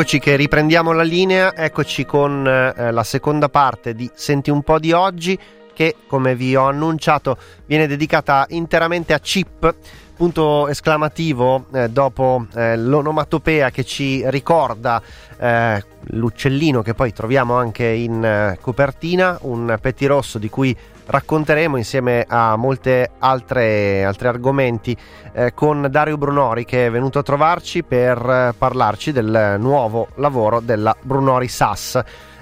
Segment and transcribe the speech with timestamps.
[0.00, 4.78] Eccoci che riprendiamo la linea, eccoci con eh, la seconda parte di Senti un po'
[4.78, 5.38] di oggi
[5.74, 9.74] che come vi ho annunciato viene dedicata interamente a Chip,
[10.20, 15.00] punto esclamativo eh, dopo eh, l'onomatopea che ci ricorda
[15.38, 22.24] eh, l'uccellino che poi troviamo anche in eh, copertina, un pettirosso di cui racconteremo insieme
[22.28, 24.96] a altre altri argomenti
[25.32, 30.60] eh, con Dario Brunori che è venuto a trovarci per eh, parlarci del nuovo lavoro
[30.60, 32.00] della Brunori SAS.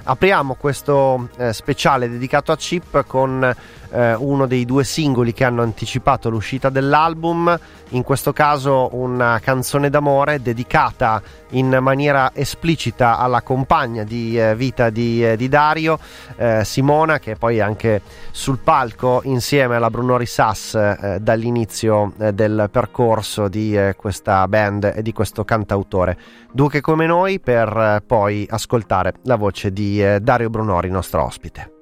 [0.09, 3.55] Apriamo questo eh, speciale dedicato a Chip con
[3.91, 7.59] eh, uno dei due singoli che hanno anticipato l'uscita dell'album,
[7.91, 14.91] in questo caso una canzone d'amore dedicata in maniera esplicita alla compagna di eh, vita
[14.91, 15.99] di, eh, di Dario,
[16.37, 22.69] eh, Simona, che è poi anche sul palco insieme alla Brunori Sass eh, dall'inizio del
[22.71, 26.17] percorso di questa band e di questo cantautore.
[26.53, 31.78] Duche come noi per poi ascoltare la voce di Dario Brunori, nostro ospite.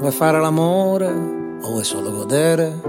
[0.00, 1.08] Vuoi fare l'amore
[1.60, 2.80] o vuoi solo godere?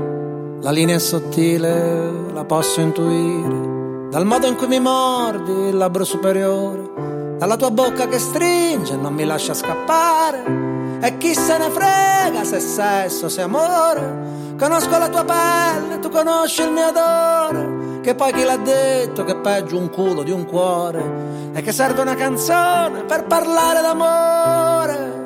[0.61, 4.07] La linea è sottile, la posso intuire.
[4.09, 6.89] Dal modo in cui mi mordi il labbro superiore,
[7.37, 10.99] dalla tua bocca che stringe e non mi lascia scappare.
[11.01, 14.55] E chi se ne frega se sesso, se amore.
[14.57, 17.99] Conosco la tua pelle, tu conosci il mio odore.
[17.99, 21.51] Che poi chi l'ha detto che peggio un culo di un cuore.
[21.51, 25.20] E che serve una canzone per parlare d'amore.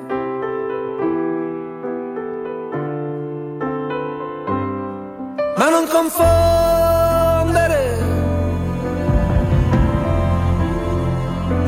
[5.57, 6.13] Ma non confondere.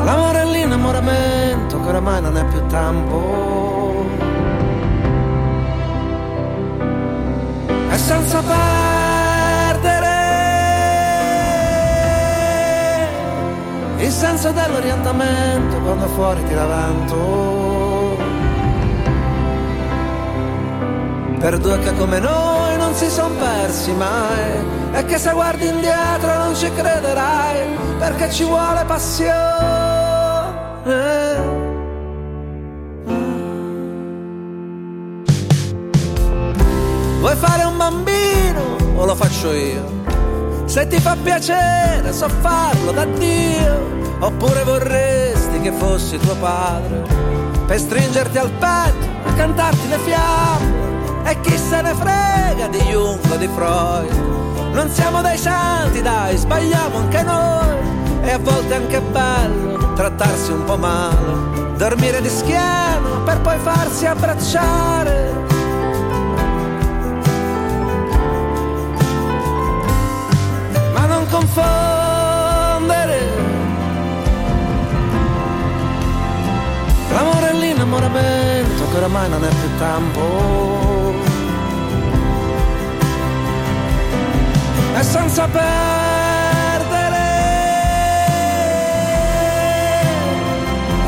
[0.04, 4.06] L'amore e l'innamoramento che oramai non è più tempo.
[7.90, 10.16] E senza perdere
[13.98, 18.18] il senso dell'orientamento quando fuori tira vento.
[21.40, 24.58] Per due che come noi si son persi mai
[24.92, 29.36] e che se guardi indietro non ci crederai perché ci vuole passione.
[37.20, 38.62] Vuoi fare un bambino
[38.96, 40.66] o lo faccio io?
[40.66, 47.04] Se ti fa piacere so farlo da Dio oppure vorresti che fossi tuo padre
[47.68, 50.77] per stringerti al petto e cantarti le fiamme
[51.30, 54.10] e chi se ne frega di Jung o di Freud?
[54.72, 57.76] Non siamo dei santi, dai, sbagliamo anche noi.
[58.22, 63.58] E a volte è anche bello trattarsi un po' male, dormire di schiena per poi
[63.60, 65.46] farsi abbracciare.
[70.94, 73.20] Ma non confondere
[77.12, 81.07] l'amore e l'innamoramento che oramai non è più tempo
[85.00, 85.66] e senza perdere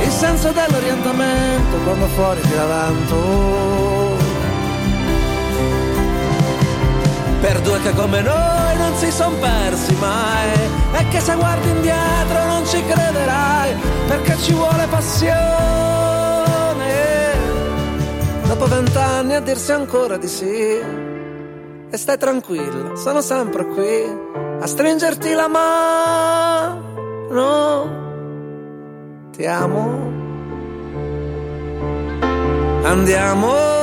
[0.03, 4.17] il senso dell'orientamento quando fuori tira vento.
[7.41, 10.51] Per due che come noi non si son persi mai
[10.93, 13.75] e che se guardi indietro non ci crederai
[14.07, 15.37] perché ci vuole passione.
[18.45, 21.07] Dopo vent'anni a dirsi ancora di sì
[21.91, 24.03] e stai tranquilla, sono sempre qui
[24.61, 26.87] a stringerti la mano.
[29.31, 30.17] Ti amo.
[32.83, 33.78] Andiamo.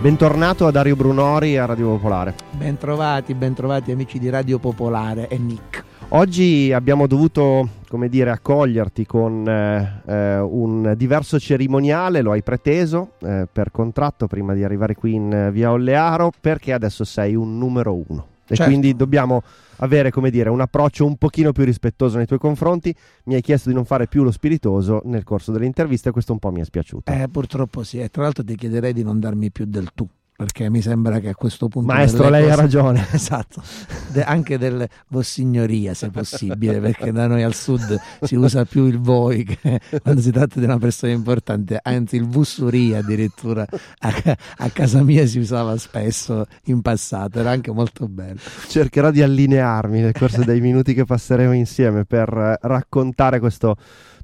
[0.00, 2.34] Bentornato a Dario Brunori a Radio Popolare.
[2.52, 5.84] Bentrovati, bentrovati amici di Radio Popolare e Nick.
[6.08, 13.10] Oggi abbiamo dovuto, come dire, accoglierti con eh, eh, un diverso cerimoniale, lo hai preteso
[13.20, 17.58] eh, per contratto prima di arrivare qui in eh, via Ollearo, perché adesso sei un
[17.58, 18.26] numero uno.
[18.50, 18.64] E Certo.
[18.64, 19.42] quindi dobbiamo
[19.76, 22.92] avere, come dire, un approccio un pochino più rispettoso nei tuoi confronti.
[23.24, 26.40] Mi hai chiesto di non fare più lo spiritoso nel corso dell'intervista e questo un
[26.40, 27.12] po' mi è spiaciuto.
[27.12, 28.00] Eh, purtroppo sì.
[28.00, 30.08] E tra l'altro ti chiederei di non darmi più del tu.
[30.40, 31.92] Perché mi sembra che a questo punto.
[31.92, 33.06] Maestro, lei ha cose- ragione.
[33.12, 33.62] Esatto,
[34.08, 38.98] De- anche del vossignoria se possibile, perché da noi al sud si usa più il
[38.98, 43.66] voi che quando si tratta di una persona importante, anzi il vussuria addirittura
[43.98, 48.40] a, a casa mia si usava spesso in passato, era anche molto bello.
[48.66, 53.76] Cercherò di allinearmi nel corso dei minuti che passeremo insieme per eh, raccontare questo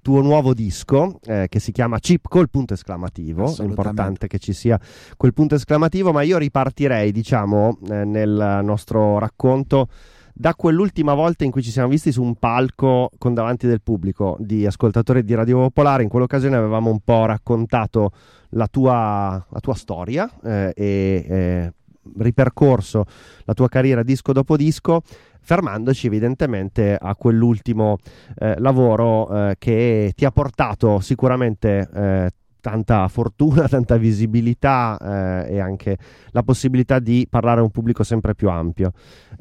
[0.06, 3.52] tuo nuovo disco eh, che si chiama Chip col punto esclamativo.
[3.58, 4.78] È importante che ci sia
[5.16, 9.88] quel punto esclamativo, ma io ripartirei, diciamo, eh, nel nostro racconto
[10.32, 14.36] da quell'ultima volta in cui ci siamo visti su un palco con davanti del pubblico
[14.38, 16.04] di ascoltatori di Radio Popolare.
[16.04, 18.12] In quell'occasione avevamo un po' raccontato
[18.50, 21.72] la tua, la tua storia eh, e eh,
[22.18, 23.04] ripercorso
[23.44, 25.02] la tua carriera disco dopo disco,
[25.46, 27.98] fermandoci evidentemente a quell'ultimo
[28.36, 35.60] eh, lavoro eh, che ti ha portato sicuramente eh, tanta fortuna, tanta visibilità eh, e
[35.60, 35.96] anche
[36.32, 38.90] la possibilità di parlare a un pubblico sempre più ampio.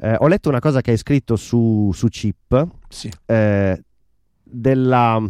[0.00, 3.10] Eh, ho letto una cosa che hai scritto su, su Chip, Sì.
[3.26, 3.82] eh,
[4.44, 5.20] della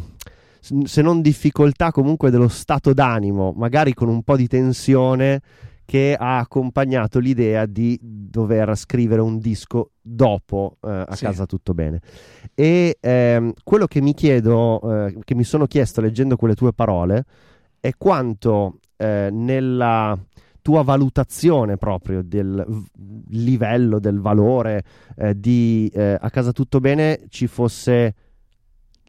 [0.84, 5.40] se non difficoltà comunque dello stato d'animo, magari con un po' di tensione
[5.86, 11.24] che ha accompagnato l'idea di dover scrivere un disco dopo eh, a Sì.
[11.24, 12.00] casa tutto bene.
[12.54, 17.24] E ehm, quello che mi chiedo, eh, che mi sono chiesto leggendo quelle tue parole,
[17.80, 20.18] è quanto eh, nella
[20.60, 22.66] tua valutazione proprio del
[23.28, 24.82] livello, del valore
[25.16, 28.14] eh, di eh, a casa tutto bene ci fosse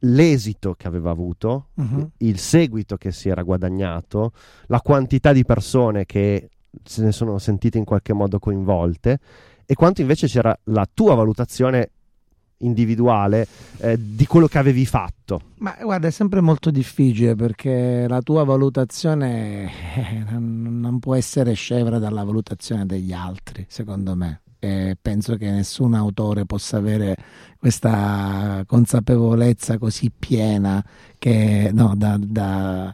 [0.02, 2.12] l'esito che aveva avuto, Mhm.
[2.18, 4.32] il seguito che si era guadagnato,
[4.68, 6.50] la quantità di persone che
[6.84, 9.20] se ne sono sentite in qualche modo coinvolte
[9.66, 11.92] e quanto invece c'era la tua valutazione
[12.60, 13.48] individuale
[13.80, 15.42] eh, di quello che avevi fatto.
[15.58, 22.00] Ma guarda, è sempre molto difficile perché la tua valutazione eh, non può essere scevra
[22.00, 24.42] dalla valutazione degli altri, secondo me.
[24.60, 27.16] E penso che nessun autore possa avere
[27.60, 30.84] questa consapevolezza così piena
[31.20, 32.94] che, no, da, da-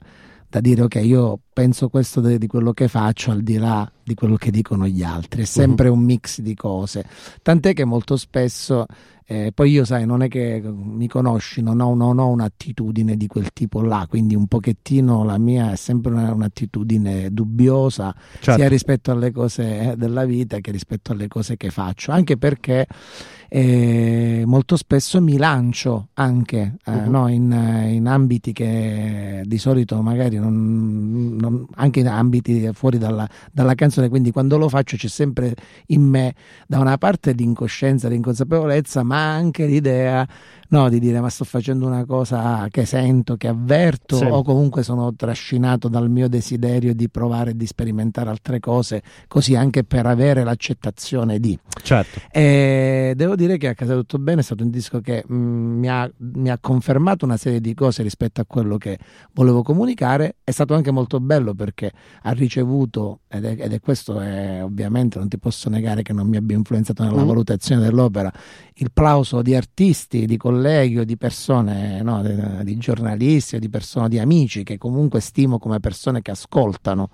[0.53, 4.13] da dire ok, io penso questo de- di quello che faccio al di là di
[4.13, 5.41] quello che dicono gli altri.
[5.41, 7.03] È sempre un mix di cose.
[7.41, 8.85] Tant'è che molto spesso
[9.25, 13.25] eh, poi io, sai, non è che mi conosci, non ho, non ho un'attitudine di
[13.25, 18.59] quel tipo là, quindi un pochettino la mia è sempre una- un'attitudine dubbiosa, Certo.
[18.59, 22.85] sia rispetto alle cose eh, della vita che rispetto alle cose che faccio, anche perché
[23.55, 27.09] eh, molto spesso mi lancio anche eh, Mhm.
[27.11, 32.97] no, in, eh, in ambiti che di solito magari non, non- anche in ambiti fuori
[32.97, 35.53] dalla, dalla canzone, quindi quando lo faccio c'è sempre
[35.87, 36.33] in me
[36.65, 40.27] da una parte l'incoscienza, l'inconsapevolezza, ma anche l'idea
[40.69, 44.23] no, di dire ma sto facendo una cosa che sento, che avverto Sì.
[44.25, 49.53] o comunque sono trascinato dal mio desiderio di provare e di sperimentare altre cose, così
[49.55, 51.55] anche per avere l'accettazione di.
[51.83, 52.19] Certo.
[52.31, 55.89] E devo dire che a casa tutto bene è stato un disco che mm, mi,
[55.89, 58.97] ha, mi ha confermato una serie di cose rispetto a quello che
[59.33, 60.37] volevo comunicare.
[60.43, 61.91] È stato anche molto bello perché
[62.23, 66.27] ha ricevuto, ed è, ed è questo è, ovviamente non ti posso negare che non
[66.27, 67.27] mi abbia influenzato nella Mm.
[67.27, 68.31] valutazione dell'opera,
[68.75, 73.69] il plauso di artisti, di colleghi o di persone, no, di, di giornalisti o di
[73.69, 77.09] persone, di amici che comunque stimo come persone che ascoltano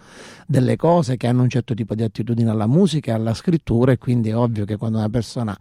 [0.47, 3.97] delle cose, che hanno un certo tipo di attitudine alla musica e alla scrittura e
[3.97, 5.57] quindi è ovvio che quando una persona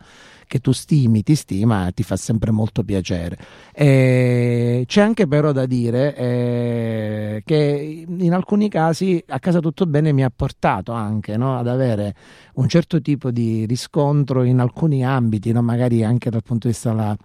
[0.47, 3.38] che tu stimi ti stima ti fa sempre molto piacere.
[3.73, 10.12] E c'è anche però da dire eh, che in alcuni casi a casa tutto bene
[10.12, 12.15] mi ha portato anche no, ad avere
[12.55, 16.91] un certo tipo di riscontro in alcuni ambiti, no, magari anche dal punto di vista
[16.91, 17.17] della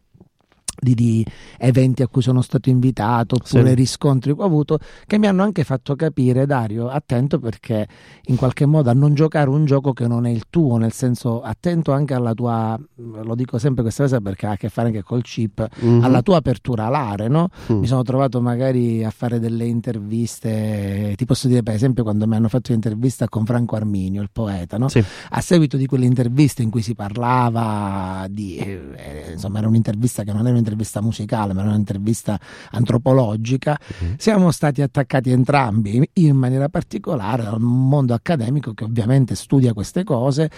[0.84, 1.26] di, di
[1.58, 3.76] eventi a cui sono stato invitato oppure Sì.
[3.76, 7.88] riscontri che ho avuto che mi hanno anche fatto capire Dario attento perché
[8.26, 11.42] in qualche modo a non giocare un gioco che non è il tuo nel senso
[11.42, 15.02] attento anche alla tua lo dico sempre questa cosa perché ha a che fare anche
[15.04, 16.04] col chip Mhm.
[16.04, 17.48] alla tua apertura alare no?
[17.72, 17.80] Mm.
[17.80, 22.36] mi sono trovato magari a fare delle interviste ti posso dire per esempio quando mi
[22.36, 24.90] hanno fatto l'intervista con Franco Arminio il poeta no?
[24.90, 25.04] Sì.
[25.30, 30.32] a seguito di quelle interviste in cui si parlava di eh, insomma era un'intervista che
[30.32, 32.40] non era un'intervista musicale ma era un'intervista
[32.72, 34.16] antropologica Mhm.
[34.18, 40.04] siamo stati attaccati entrambi in maniera particolare da un mondo accademico che ovviamente studia queste
[40.04, 40.50] cose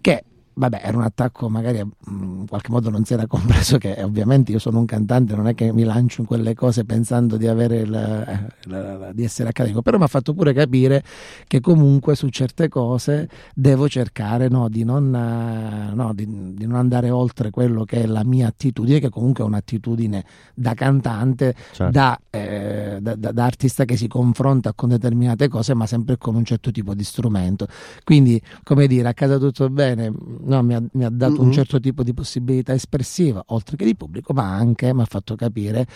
[0.00, 4.02] che vabbè, era un attacco, magari mm, in qualche modo non si era compreso che
[4.02, 7.46] ovviamente io sono un cantante, non è che mi lancio in quelle cose pensando di,
[7.46, 11.02] avere la, eh, la, la, di essere accademico, però mi ha fatto pure capire
[11.46, 17.10] che comunque su certe cose devo cercare no, di, non, no, di, di, non, andare
[17.10, 21.92] oltre quello che è la mia attitudine, che comunque è un'attitudine da cantante, certo.
[21.92, 26.34] da, eh, da, da, da artista che si confronta con determinate cose, ma sempre con
[26.34, 27.66] un certo tipo di strumento.
[28.04, 30.12] Quindi, come dire, a casa tutto bene
[30.44, 31.42] no, mi, ha, mi, ha, dato mm-hmm.
[31.42, 35.34] un certo tipo di possibilità espressiva, oltre che di pubblico, ma anche mi ha fatto
[35.36, 35.86] capire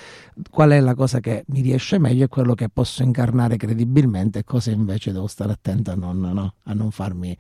[0.51, 4.45] qual è la cosa che mi riesce meglio e quello che posso incarnare credibilmente e
[4.45, 7.37] cosa invece devo stare attento a non, no, a non farmi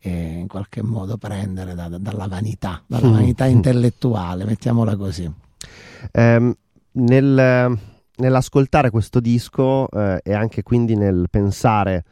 [0.00, 3.16] eh, in qualche modo prendere da, da, dalla vanità, dalla mm-hmm.
[3.16, 5.30] vanità intellettuale, mettiamola così.
[6.12, 6.54] Um,
[6.92, 7.78] nel,
[8.16, 12.04] nell'ascoltare questo disco eh, e anche quindi nel pensare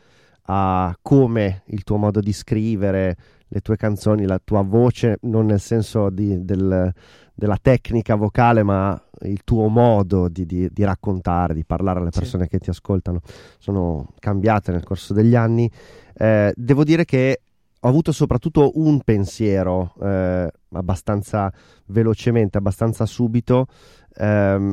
[0.46, 3.16] a come il tuo modo di scrivere,
[3.52, 6.90] le tue canzoni, la tua voce, non nel senso di, del,
[7.34, 12.44] della tecnica vocale, ma il tuo modo di, di, di raccontare, di parlare alle persone
[12.44, 12.48] sì.
[12.48, 13.20] che ti ascoltano,
[13.58, 15.70] sono cambiate nel corso degli anni.
[16.14, 17.42] Eh, devo dire che
[17.78, 21.52] ho avuto soprattutto un pensiero eh, abbastanza
[21.86, 23.66] velocemente, abbastanza subito,
[24.14, 24.72] ehm,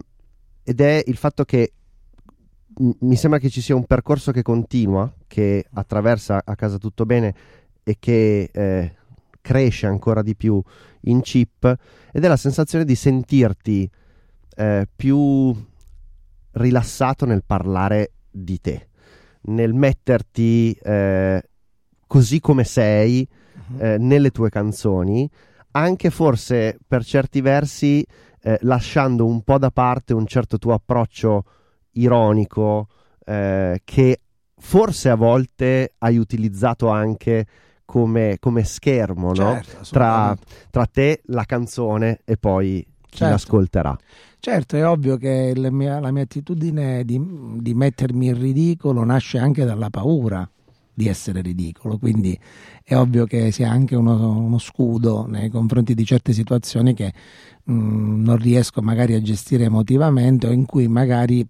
[0.64, 1.74] ed è il fatto che
[2.80, 7.36] mi sembra che ci sia un percorso che continua, che attraversa a casa tutto bene
[7.90, 8.96] e che eh,
[9.42, 10.62] cresce ancora di più
[11.02, 11.64] in chip
[12.12, 13.90] ed è la sensazione di sentirti
[14.56, 15.56] eh, più
[16.52, 18.90] rilassato nel parlare di te,
[19.44, 21.42] nel metterti eh,
[22.06, 23.28] così come sei
[23.72, 23.96] uh-huh.
[23.98, 25.28] nelle tue canzoni,
[25.72, 28.06] anche forse per certi versi
[28.42, 31.44] eh, lasciando un po' da parte un certo tuo approccio
[31.94, 32.88] ironico
[33.26, 34.20] eh, che
[34.58, 37.46] forse a volte hai utilizzato anche
[37.90, 39.84] come, come schermo certo, no?
[39.90, 40.38] tra,
[40.70, 43.34] tra, te, la canzone e poi chi certo.
[43.34, 43.98] l'ascolterà.
[44.40, 47.20] Certo, è ovvio che la mia, la mia attitudine di,
[47.56, 50.48] di, mettermi in ridicolo nasce anche dalla paura
[50.94, 52.40] di essere ridicolo, quindi
[52.84, 57.12] è ovvio che sia anche uno, uno scudo nei confronti di certe situazioni che
[57.64, 61.44] mh, mm, non riesco magari a gestire emotivamente o in cui magari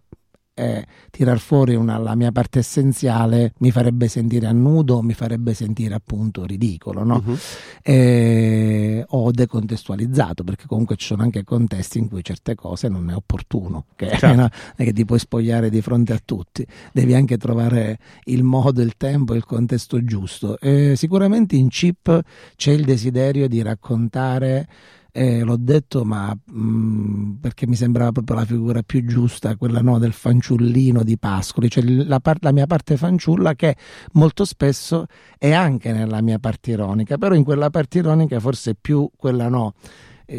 [0.59, 5.53] eh, tirar fuori una, la mia parte essenziale mi farebbe sentire a nudo, mi farebbe
[5.53, 7.23] sentire appunto ridicolo, no?
[7.25, 7.37] uh-huh.
[7.81, 13.15] eh, o decontestualizzato, perché comunque ci sono anche contesti in cui certe cose non è
[13.15, 14.33] opportuno, che, certo.
[14.35, 14.49] no?
[14.75, 18.97] è che ti puoi spogliare di fronte a tutti, devi anche trovare il modo, il
[18.97, 20.59] tempo, il contesto giusto.
[20.59, 22.21] Eh, sicuramente in chip
[22.55, 24.67] c'è il desiderio di raccontare
[25.11, 29.81] eh, l'ho detto ma mh, mm, perché mi sembrava proprio la figura più giusta, quella
[29.81, 33.75] no, del fanciullino di Pascoli, cioè la, par- la, mia parte fanciulla che
[34.13, 35.05] molto spesso
[35.37, 39.47] è anche nella mia parte ironica, però in quella parte ironica forse è più quella
[39.47, 39.73] no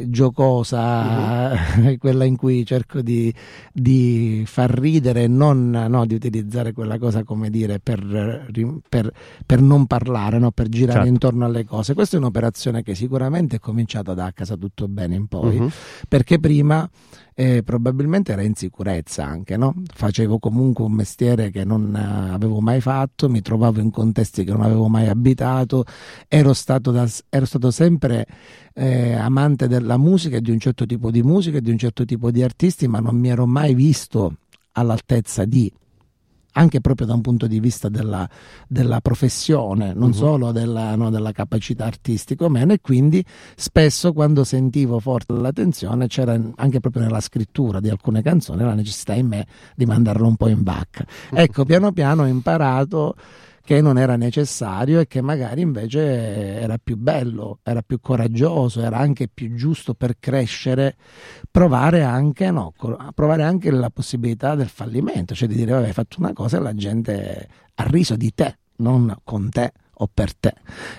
[0.07, 1.97] giocosa, uh-huh.
[1.99, 3.33] quella in cui cerco di,
[3.73, 8.47] di far ridere e non no, di utilizzare quella cosa come dire per,
[8.89, 9.13] per,
[9.45, 11.13] per non parlare, no, per girare certo.
[11.13, 11.95] intorno alle cose.
[11.95, 15.71] Questa è un'operazione che sicuramente è cominciata da casa tutto bene in poi, uh-huh.
[16.09, 16.89] perché prima
[17.35, 19.75] eh, probabilmente era in sicurezza anche, no?
[19.95, 24.53] facevo comunque un mestiere che non eh, avevo mai fatto, mi trovavo in contesti che
[24.53, 25.85] non avevo mai abitato,
[26.29, 28.27] ero stato, da, ero stato sempre
[28.75, 32.05] eh, amante della musica e di un certo tipo di musica e di un certo
[32.05, 34.37] tipo di artisti, ma non mi ero mai visto
[34.73, 35.73] all'altezza di
[36.53, 38.29] anche proprio da un punto di vista della,
[38.67, 40.15] della professione, non uh-huh.
[40.15, 45.53] solo della, no, della, capacità artistica o meno, e quindi spesso quando sentivo forte la
[45.53, 50.27] tensione c'era anche proprio nella scrittura di alcune canzoni la necessità in me di mandarlo
[50.27, 51.05] un po' in vacca.
[51.41, 53.15] Ecco, piano piano ho imparato
[53.71, 58.99] che non era necessario e che magari invece era più bello, era più coraggioso, era
[58.99, 60.97] anche più giusto per crescere,
[61.49, 62.73] provare anche, no,
[63.15, 66.61] provare anche la possibilità del fallimento, cioè di dire vabbè hai fatto una cosa e
[66.61, 70.53] la gente ha riso di te, non con te o per te.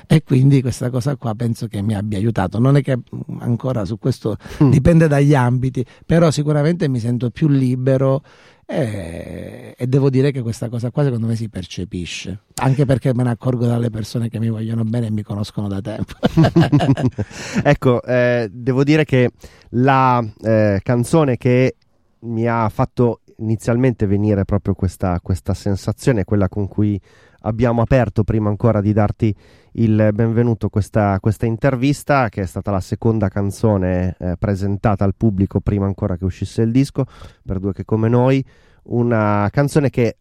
[0.07, 2.57] E quindi questa cosa qua penso che mi abbia aiutato.
[2.57, 2.97] Non è che
[3.39, 4.69] ancora su questo mm.
[4.69, 8.23] dipende dagli ambiti, però sicuramente mi sento più libero
[8.65, 13.23] e, e, devo dire che questa cosa qua secondo me si percepisce, anche perché me
[13.23, 16.13] ne accorgo dalle persone che mi vogliono bene e mi conoscono da tempo.
[17.63, 19.31] ecco, eh, devo dire che
[19.71, 21.75] la eh, canzone che
[22.19, 26.99] mi ha fatto inizialmente venire proprio questa, questa sensazione, quella con cui
[27.41, 29.33] abbiamo aperto prima ancora di darti
[29.73, 35.59] il benvenuto questa, questa intervista, che è stata la seconda canzone eh, presentata al pubblico
[35.59, 37.05] prima ancora che uscisse il disco,
[37.45, 38.43] per due che come noi,
[38.83, 40.17] una canzone che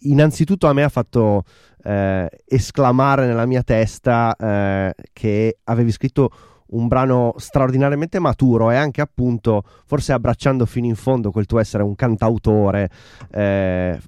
[0.00, 1.44] innanzitutto a me ha fatto
[1.82, 6.30] eh, esclamare nella mia testa eh, che avevi scritto
[6.66, 11.82] un brano straordinariamente maturo e anche appunto forse abbracciando fino in fondo quel tuo essere
[11.82, 12.90] un cantautore
[13.30, 13.98] eh,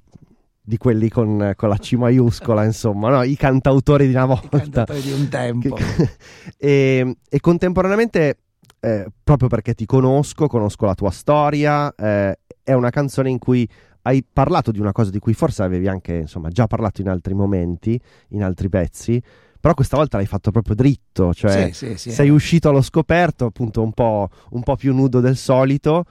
[0.67, 3.23] di quelli con, con, la C maiuscola, insomma, no?
[3.23, 4.57] i cantautori di una volta.
[4.57, 5.77] I cantautori di un tempo.
[6.59, 8.39] e, e, contemporaneamente,
[8.81, 13.65] eh, proprio perché ti conosco, conosco la tua storia, eh, è una canzone in cui
[14.01, 17.33] hai parlato di una cosa di cui forse avevi anche insomma, già parlato in altri
[17.33, 17.97] momenti,
[18.31, 19.23] in altri pezzi,
[19.61, 22.31] però questa volta l'hai fatto proprio dritto, cioè sì, sì, sì, sei eh.
[22.31, 26.03] uscito allo scoperto, appunto un po', un po', più nudo del solito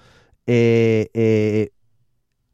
[0.43, 1.73] e, e,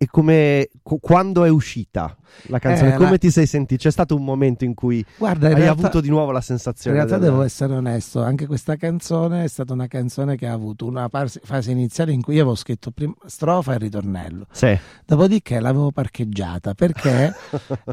[0.02, 2.16] e come quando è uscita
[2.46, 3.18] la canzone, eh, come la...
[3.18, 3.84] ti sei sentito?
[3.84, 6.96] C'è stato un momento in cui Guarda, in hai realtà, avuto di nuovo la sensazione?
[6.96, 7.30] In realtà del...
[7.30, 11.70] devo essere onesto, anche questa canzone è stata una canzone che ha avuto una fase
[11.70, 14.46] iniziale in cui io avevo scritto prima strofa e ritornello.
[14.50, 14.76] Sì.
[15.06, 17.32] Dopodiché l'avevo parcheggiata perché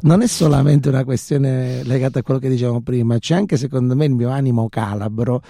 [0.02, 4.06] non è solamente una questione legata a quello che dicevamo prima, c'è anche secondo me
[4.06, 5.44] il mio animo calabro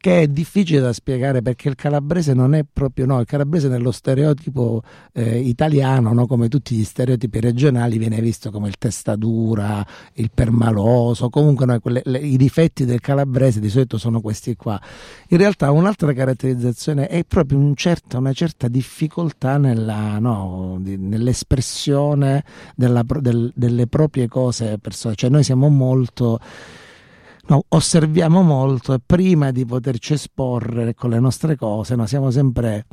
[0.00, 3.92] che è difficile da spiegare perché il calabrese non è proprio no, il calabrese nello
[3.92, 10.30] stereotipo eh, italiano, no, come tutti gli stereotipi regionali, viene visto come il testadura, il
[10.32, 14.80] permaloso, comunque no, quelle, le, i difetti del calabrese di solito sono questi qua.
[15.28, 20.18] In realtà un'altra caratterizzazione è proprio un certo, una certa difficoltà nella,
[20.78, 22.42] di, nell'espressione
[22.74, 26.40] della, del, delle proprie cose personali, cioè noi siamo molto
[27.50, 32.86] no, osserviamo molto e prima di poterci esporre con le nostre cose, no, siamo sempre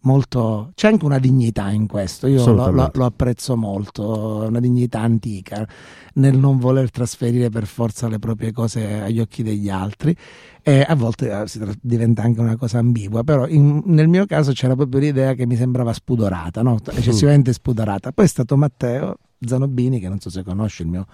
[0.00, 5.00] molto c'è anche una dignità in questo io lo, lo, lo, apprezzo molto una dignità
[5.00, 5.66] antica
[6.14, 10.16] nel non voler trasferire per forza le proprie cose agli occhi degli altri
[10.62, 14.74] e a volte eh, diventa anche una cosa ambigua però in, nel mio caso c'era
[14.74, 16.78] proprio l'idea che mi sembrava spudorata no?
[16.90, 21.06] eccessivamente spudorata poi è stato Matteo Zanobini, che non so se conosci il mio,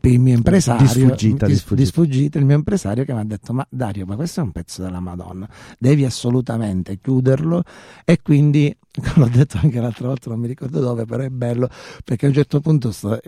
[0.00, 1.74] il mio impresario, di sfuggita, di, sfuggita.
[1.74, 4.52] di sfuggita, il mio impresario che mi ha detto ma Dario, ma questo è un
[4.52, 7.62] pezzo della Madonna, devi assolutamente chiuderlo
[8.04, 8.76] e quindi
[9.16, 11.68] l'ho detto anche l'altra volta, non mi ricordo dove, però è bello
[12.04, 13.18] perché a un certo punto sto,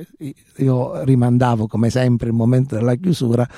[0.56, 3.48] io rimandavo come sempre il momento della chiusura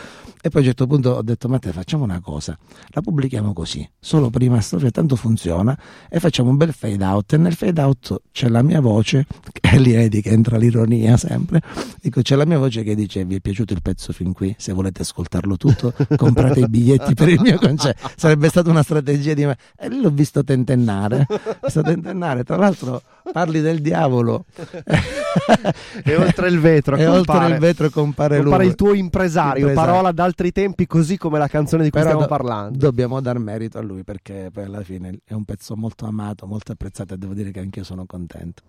[0.43, 2.57] e poi a un certo punto ho detto Matteo facciamo una cosa,
[2.89, 7.35] la pubblichiamo così, solo prima storia, tanto funziona e facciamo un bel fade out.
[7.35, 9.27] E nel fade out c'è la mia voce,
[9.61, 11.61] e lì vedi che entra l'ironia sempre,
[12.01, 14.73] dico c'è la mia voce che dice vi è piaciuto il pezzo fin qui, se
[14.73, 19.45] volete ascoltarlo tutto comprate i biglietti per il mio concerto, sarebbe stata una strategia di
[19.45, 21.27] me e lì l'ho visto tentennare,
[21.61, 22.45] è stato tentennare.
[22.45, 24.45] Tra l'altro parli del diavolo
[26.05, 28.71] e oltre il vetro e compare, oltre il vetro compare, compare lui.
[28.71, 32.29] il tuo impresario, impresario, parola d'altri tempi così come la canzone di cui Però stiamo
[32.29, 32.79] do- parlando.
[32.79, 36.73] Dobbiamo dar merito a lui perché poi alla fine è un pezzo molto amato, molto
[36.73, 38.63] apprezzato e devo dire che anch'io sono contento.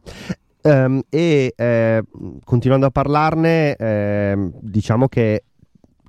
[0.64, 2.04] Um, e eh,
[2.44, 5.44] continuando a parlarne, eh, diciamo che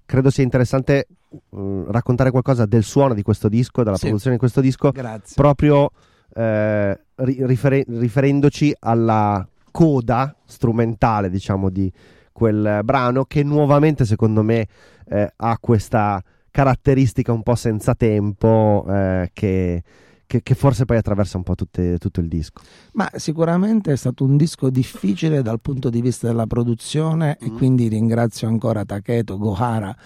[0.04, 1.06] credo sia interessante
[1.50, 4.02] uh, raccontare qualcosa del suono di questo disco, della sì.
[4.06, 5.34] produzione di questo disco, Grazie.
[5.34, 5.90] proprio
[6.34, 11.90] eh, rifer- riferendoci alla coda strumentale, diciamo, di
[12.32, 14.66] quel brano che nuovamente, secondo me,
[15.08, 19.82] eh, ha questa caratteristica un po' senza tempo eh, che,
[20.26, 22.60] che, che, forse poi attraversa un po' tutte, tutto il disco.
[22.92, 27.46] Ma sicuramente è stato un disco difficile dal punto di vista della produzione mm.
[27.46, 29.96] e quindi ringrazio ancora Taketo, Gohara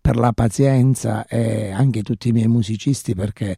[0.00, 3.56] per la pazienza e anche tutti i miei musicisti perché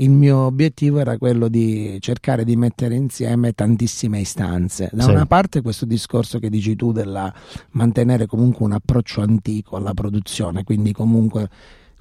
[0.00, 4.90] il mio obiettivo era quello di cercare di mettere insieme tantissime istanze.
[4.92, 5.10] Da sì.
[5.10, 7.32] una parte questo discorso che dici tu della
[7.70, 11.48] mantenere comunque un approccio antico alla produzione, quindi comunque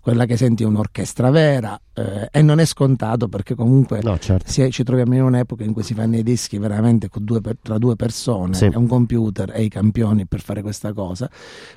[0.08, 4.62] quella che senti è un'orchestra vera eh, e non è scontato perché comunque no, certo.
[4.62, 7.98] è, ci troviamo in un'epoca in cui si fanno i dischi veramente due tra due
[7.98, 8.72] persone sì.
[8.74, 11.30] un computer e i campioni per fare questa cosa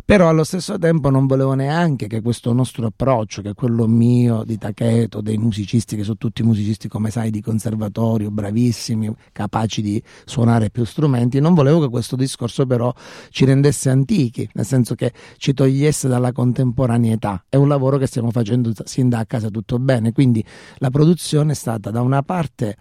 [0.05, 4.45] però allo stesso tempo non volevo neanche che questo nostro approccio che è quello mio
[4.45, 10.01] di Tacheto dei musicisti che sono tutti musicisti come sai di conservatorio bravissimi capaci di
[10.25, 12.95] suonare più strumenti non volevo che questo discorso però
[13.31, 18.19] ci rendesse antichi nel senso che ci togliesse dalla contemporaneità è un lavoro che stiamo
[18.21, 20.13] stiamo facendo sin da casa tutto bene.
[20.13, 20.45] Quindi
[20.77, 22.77] la produzione è stata da una parte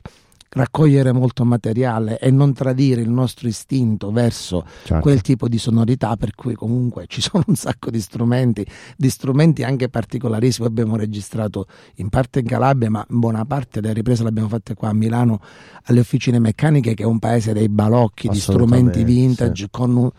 [0.52, 5.04] raccogliere molto materiale e non tradire il nostro istinto verso certo.
[5.04, 8.66] quel tipo di sonorità per cui comunque ci sono un sacco di strumenti
[8.98, 13.94] di strumenti anche particolarissimi abbiamo registrato in parte in Calabria ma in buona parte le
[13.94, 15.40] riprese le abbiamo fatte qua a Milano
[15.84, 19.70] alle officine meccaniche che è un paese dei balocchi di strumenti vintage sì.
[19.70, 20.12] con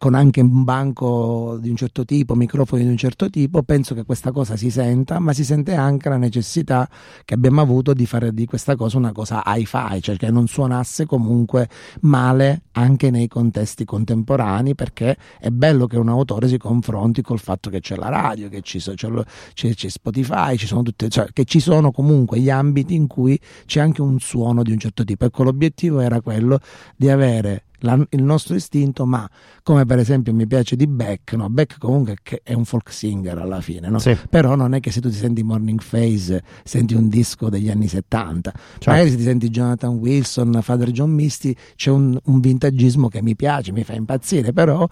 [0.00, 4.04] con anche un banco di un certo tipo, microfoni di un certo tipo, penso che
[4.04, 6.88] questa cosa si senta, ma si sente anche la necessità
[7.22, 11.04] che abbiamo avuto di fare di questa cosa una cosa hi-fi, cioè che non suonasse
[11.04, 11.68] comunque
[12.00, 17.68] male anche nei contesti contemporanei, perché è bello che un autore si confronti col fatto
[17.68, 19.06] che c'è la radio, che ci so, c'è,
[19.52, 23.38] c'è, c'è, Spotify, ci sono tutte, cioè, che ci sono comunque gli ambiti in cui
[23.66, 25.26] c'è anche un suono di un certo tipo.
[25.26, 26.58] Ecco, l'obiettivo era quello
[26.96, 29.28] di avere la, il nostro istinto, ma
[29.62, 31.48] come per esempio mi piace di Beck, no?
[31.48, 33.98] Beck comunque è un folk singer alla fine, no?
[33.98, 34.16] sì.
[34.28, 37.88] però non è che se tu ti senti Morning Phase senti un disco degli anni
[37.88, 38.90] 70, certo.
[38.90, 43.36] magari se ti senti Jonathan Wilson, Father John Misty, c'è un, un vintagismo che mi
[43.36, 44.86] piace, mi fa impazzire, però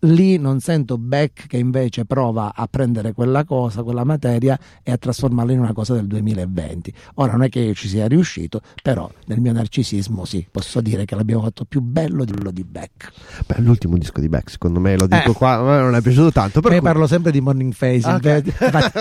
[0.00, 4.96] lì non sento Beck che invece prova a prendere quella cosa, quella materia e a
[4.96, 6.92] trasformarla in una cosa del 2020.
[7.14, 11.04] Ora non è che io ci sia riuscito, però nel mio narcisismo sì, posso dire
[11.04, 13.12] che l'abbiamo fatto più bello di quello di Beck.
[13.46, 15.34] Beh, l'ultimo disco di Beck, secondo me, lo dico eh.
[15.34, 16.60] qua, a me non è piaciuto tanto.
[16.60, 16.80] Per cui...
[16.80, 18.42] parlo sempre di Morning Face, okay.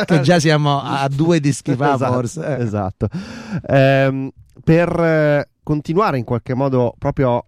[0.05, 2.58] che già siamo a due dischi fa esatto, forse.
[2.58, 2.63] Eh.
[2.63, 3.08] Esatto.
[3.67, 4.31] Ehm,
[4.63, 7.47] per eh, continuare in qualche modo proprio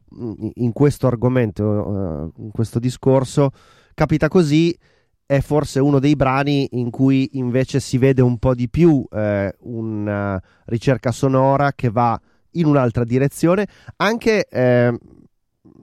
[0.56, 3.52] in questo argomento, eh, in questo discorso,
[3.94, 4.76] capita così
[5.24, 9.54] è forse uno dei brani in cui invece si vede un po' di più eh,
[9.60, 12.20] una ricerca sonora che va
[12.52, 14.98] in un'altra direzione, anche eh,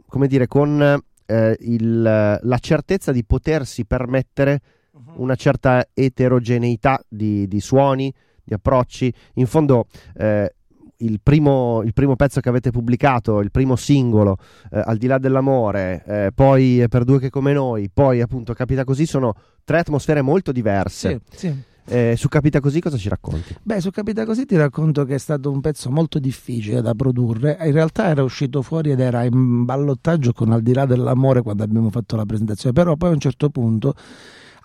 [0.08, 5.22] come dire con eh, il, la certezza di potersi permettere uh-huh.
[5.22, 9.12] una certa eterogeneità di, di, suoni, di approcci.
[9.34, 10.52] In fondo eh,
[10.98, 14.36] il primo, il primo, pezzo che avete pubblicato, il primo singolo,
[14.70, 18.84] eh, Al di là dell'amore, eh, poi Per due che come noi, poi appunto Capita
[18.84, 21.20] così, sono tre atmosfere molto diverse.
[21.30, 21.62] Sì, sì.
[21.86, 23.54] Eh, su Capita Così cosa ci racconti?
[23.62, 27.58] Beh, su Capita Così ti racconto che è stato un pezzo molto difficile da produrre.
[27.60, 31.62] In realtà era uscito fuori ed era in ballottaggio con Al di là dell'amore quando
[31.62, 33.94] abbiamo fatto la presentazione, però poi a un certo punto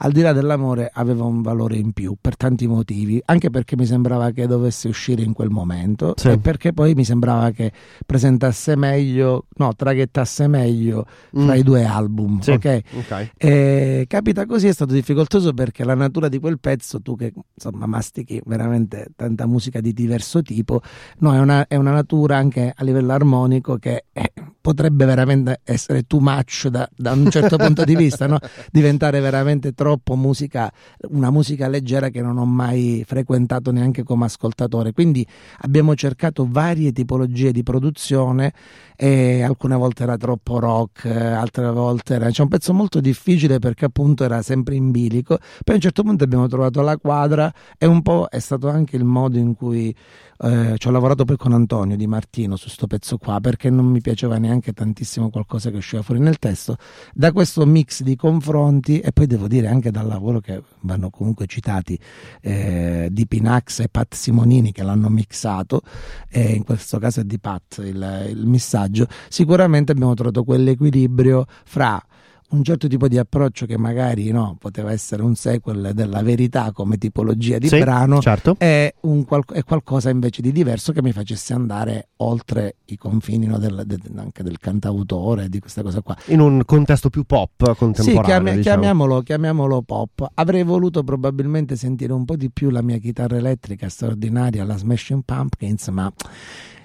[0.01, 3.85] al di là dell'amore aveva un valore in più per tanti motivi, anche perché mi
[3.85, 6.29] sembrava che dovesse uscire in quel momento sì.
[6.29, 7.71] e perché poi mi sembrava che
[8.05, 11.05] presentasse meglio, no, traghettasse meglio
[11.37, 11.45] mm.
[11.45, 12.39] fra i due album.
[12.39, 12.51] Sì.
[12.51, 12.81] Okay?
[12.99, 13.31] Okay.
[13.37, 17.85] E, capita così, è stato difficoltoso perché la natura di quel pezzo, tu che insomma
[17.85, 20.81] mastichi veramente tanta musica di diverso tipo,
[21.19, 24.31] no, è una, è una natura anche a livello armonico che è,
[24.61, 28.37] potrebbe veramente essere too much da, da un certo punto di vista, no?
[28.71, 30.71] diventare veramente troppo musica,
[31.09, 34.91] una musica leggera che non ho mai frequentato neanche come ascoltatore.
[34.91, 35.25] Quindi
[35.59, 38.53] abbiamo cercato varie tipologie di produzione
[38.95, 42.29] e alcune volte era troppo rock, altre volte era...
[42.29, 45.37] C'è un pezzo molto difficile perché appunto era sempre in bilico.
[45.37, 48.97] Poi a un certo punto abbiamo trovato la quadra e un po' è stato anche
[48.97, 49.95] il modo in cui
[50.41, 53.85] eh, ci ho lavorato poi con Antonio Di Martino su questo pezzo qua perché non
[53.85, 56.77] mi piaceva neanche tantissimo qualcosa che usciva fuori nel testo.
[57.13, 61.45] Da questo mix di confronti e poi devo dire anche dal lavoro che vanno comunque
[61.45, 61.99] citati
[62.41, 65.81] eh, di Pinax e Pat Simonini che l'hanno mixato,
[66.29, 72.01] e in questo caso è di Pat il, il missaggio, sicuramente abbiamo trovato quell'equilibrio fra
[72.51, 76.97] un certo tipo di approccio che magari no, poteva essere un sequel della verità come
[76.97, 78.55] tipologia di sì, brano certo.
[78.57, 83.57] è, un, è, qualcosa invece di diverso che mi facesse andare oltre i confini no,
[83.57, 88.21] del, del, anche del cantautore di questa cosa qua in un contesto più pop contemporaneo
[88.21, 88.61] sì, chiami, diciamo.
[88.61, 93.89] chiamiamolo, chiamiamolo pop avrei voluto probabilmente sentire un po' di più la mia chitarra elettrica
[93.89, 96.11] straordinaria la Smashing Pumpkins ma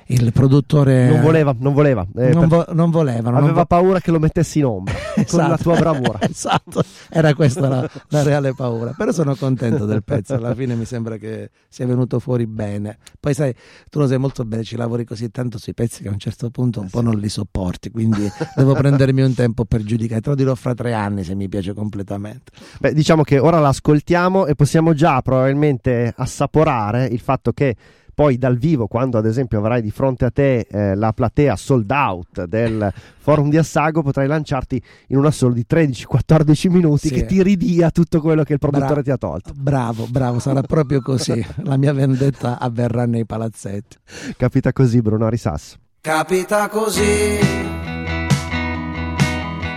[0.09, 4.01] il produttore non voleva, non voleva, eh, non, vo- non voleva aveva non vo- paura
[4.01, 5.25] che lo mettessi in ombra esatto.
[5.37, 10.03] con la tua bravura esatto, era questa la, la, reale paura però sono contento del
[10.05, 13.55] pezzo alla fine mi sembra che sia venuto fuori bene poi sai,
[13.89, 16.51] tu lo sai molto bene ci lavori così tanto sui pezzi che a un certo
[16.51, 17.05] punto un eh po' sì.
[17.05, 20.93] non li sopporti quindi devo prendermi un tempo per giudicare te lo dirò fra tre
[20.93, 27.07] anni se mi piace completamente beh diciamo che ora l'ascoltiamo e possiamo già probabilmente assaporare
[27.07, 27.75] il fatto che
[28.15, 31.91] poi dal vivo, quando ad esempio avrai di fronte a te eh, la platea sold
[31.91, 37.15] out del forum di Assago, potrai lanciarti in una solo di 13-14 minuti sì.
[37.15, 39.53] che ti ridia tutto quello che il produttore Bra- ti ha tolto.
[39.57, 41.45] Bravo, bravo, sarà proprio così.
[41.63, 43.97] la mia vendetta avverrà nei palazzetti.
[44.37, 45.77] Capita così, Bruno Arisasso.
[46.01, 47.83] Capita così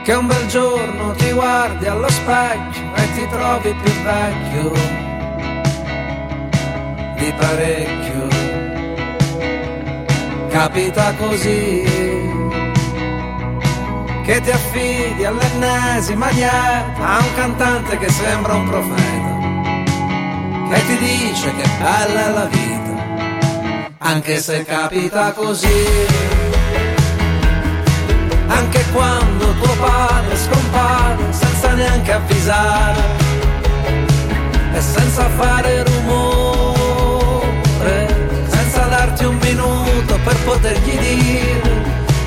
[0.07, 5.06] che un bel giorno ti guardi allo specchio e ti trovi più vecchio
[7.17, 8.27] di parecchio.
[10.49, 11.83] Capita così
[14.23, 19.35] che ti affidi all'ennesima dieta a un cantante che sembra un profeta,
[20.73, 26.25] che ti dice che bella è la vita, anche se capita così.
[28.47, 33.01] anche quando tuo padre scompare senza neanche avvisare
[34.73, 36.36] e senza fare rumore,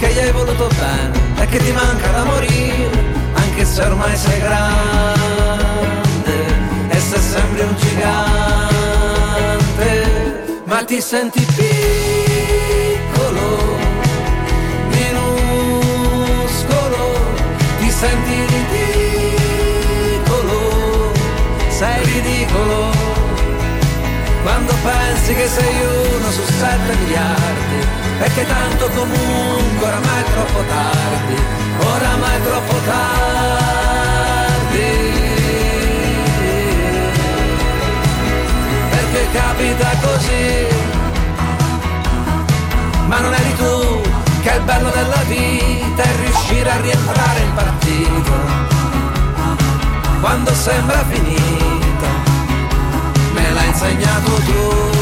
[0.01, 2.91] che gli hai voluto bene e che ti manca da morire,
[3.35, 5.19] anche se ormai sei grande
[6.89, 8.73] e se sembri un gigante,
[10.65, 12.01] ma ti senti piccolo
[18.01, 20.59] senti ridicolo,
[21.69, 22.91] sei ridicolo,
[24.43, 25.85] quando pensi che sei
[26.17, 31.37] uno su sette miliardi e che tanto comunque oramai è troppo tardi,
[31.79, 33.19] oramai è troppo tardi.
[38.91, 40.67] Perché capita così,
[43.07, 44.01] ma non eri tu
[44.43, 48.31] che il bello della vita è riuscire a rientrare in partita
[50.21, 52.09] quando sembra finita
[53.33, 55.00] me l'ha insegnato tu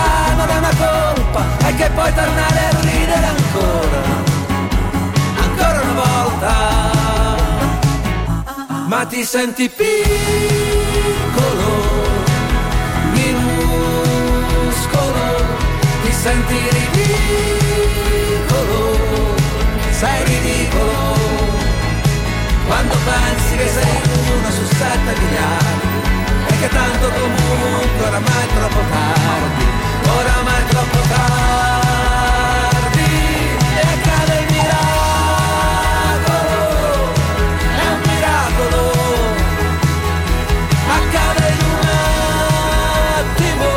[0.00, 4.02] non è una colpa e che puoi tornare a ridere ancora.
[5.40, 6.52] Ancora una volta.
[8.86, 10.14] Ma ti senti piccolo
[16.24, 17.76] senti ridicolo,
[19.90, 21.16] sei ridicolo,
[22.66, 24.00] quando pensi che sei
[24.32, 26.13] uno su sette miliardi,
[26.64, 29.64] che tanto comunque oramai è troppo tardi,
[30.08, 31.52] oramai è troppo tardi,
[33.74, 35.92] e accade il miracolo,
[37.76, 38.80] è un miracolo,
[40.88, 41.84] accade in un
[43.18, 43.68] attimo.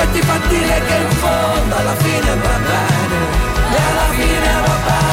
[0.00, 3.16] e ti fa dire che in fondo alla fine va bene
[3.72, 5.07] e alla fine va bene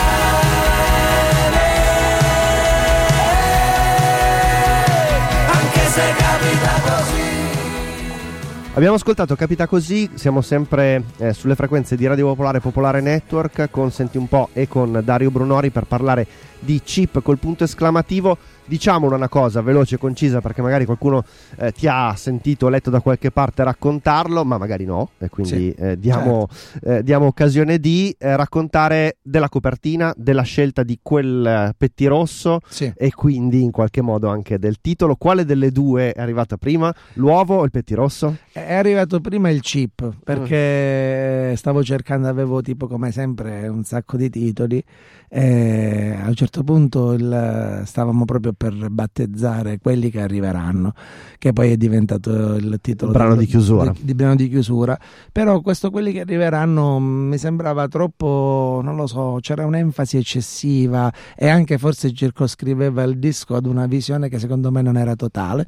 [8.75, 13.89] Abbiamo ascoltato Capita Così, siamo sempre eh, sulle frequenze di Radio Popolare Popolare Network con
[13.89, 16.27] Senti un po' e con Dario Brunori per parlare
[16.59, 21.23] di chip col punto esclamativo diciamo una cosa veloce e concisa perché magari qualcuno
[21.57, 25.51] eh, ti ha sentito o letto da qualche parte raccontarlo, ma magari no, e quindi
[25.51, 26.89] sì, eh, diamo, certo.
[26.89, 32.91] eh, diamo, occasione di eh, raccontare della copertina, della scelta di quel eh, pettirosso sì.
[32.95, 35.15] e quindi in qualche modo anche del titolo.
[35.15, 36.93] Quale delle due è arrivata prima?
[37.13, 38.37] L'uovo o il pettirosso?
[38.51, 41.53] È arrivato prima il chip perché mm.
[41.53, 44.83] stavo cercando, avevo tipo come sempre un sacco di titoli
[45.27, 50.93] e a un certo punto il, stavamo proprio per battezzare quelli che arriveranno,
[51.37, 53.91] che poi è diventato il titolo il brano di, di chiusura.
[53.91, 54.97] Di, di, brano di chiusura.
[55.31, 61.47] Però questo quelli che arriveranno mi sembrava troppo, non lo so, c'era un'enfasi eccessiva e
[61.47, 65.67] anche forse circoscriveva il disco ad una visione che secondo me non era totale.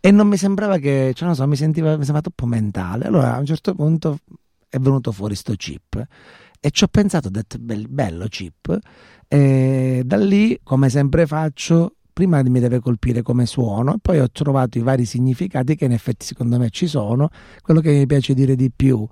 [0.00, 3.04] E non mi sembrava che, cioè non so, mi, sentiva, mi sembrava troppo mentale.
[3.04, 4.18] Allora a un certo punto
[4.68, 6.06] è venuto fuori sto chip
[6.64, 8.78] e ci ho pensato, ho detto bello chip
[9.26, 14.78] e da lì come sempre faccio prima mi deve colpire come suono, poi ho trovato
[14.78, 17.30] i vari significati che in effetti secondo me ci sono.
[17.60, 19.06] Quello che mi piace dire di più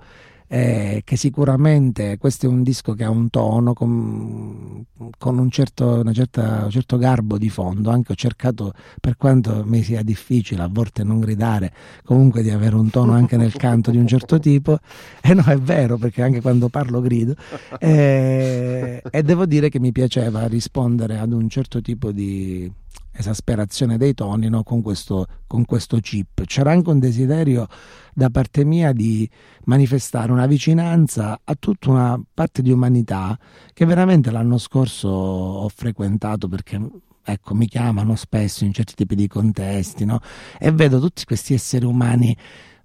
[0.50, 4.84] è che sicuramente questo è un disco che ha un tono con,
[5.16, 7.90] con un, certo, certa, un, certo, garbo di fondo.
[7.90, 12.74] Anche ho cercato, per quanto mi sia difficile a volte non gridare, comunque di avere
[12.74, 14.78] un tono anche nel canto di un certo tipo.
[15.22, 17.36] E no, è vero, perché anche quando parlo grido.
[17.78, 22.68] E, e devo dire che mi piaceva rispondere ad un certo tipo di
[23.12, 24.62] esasperazione dei toni no?
[24.62, 26.44] con, questo, con questo chip.
[26.44, 27.66] C'era anche un desiderio
[28.14, 29.28] da parte mia di
[29.64, 33.38] manifestare una vicinanza a tutta una parte di umanità
[33.72, 36.80] che veramente l'anno scorso ho frequentato perché
[37.22, 40.20] ecco, mi chiamano spesso in certi tipi di contesti no?
[40.58, 42.36] e vedo tutti questi esseri umani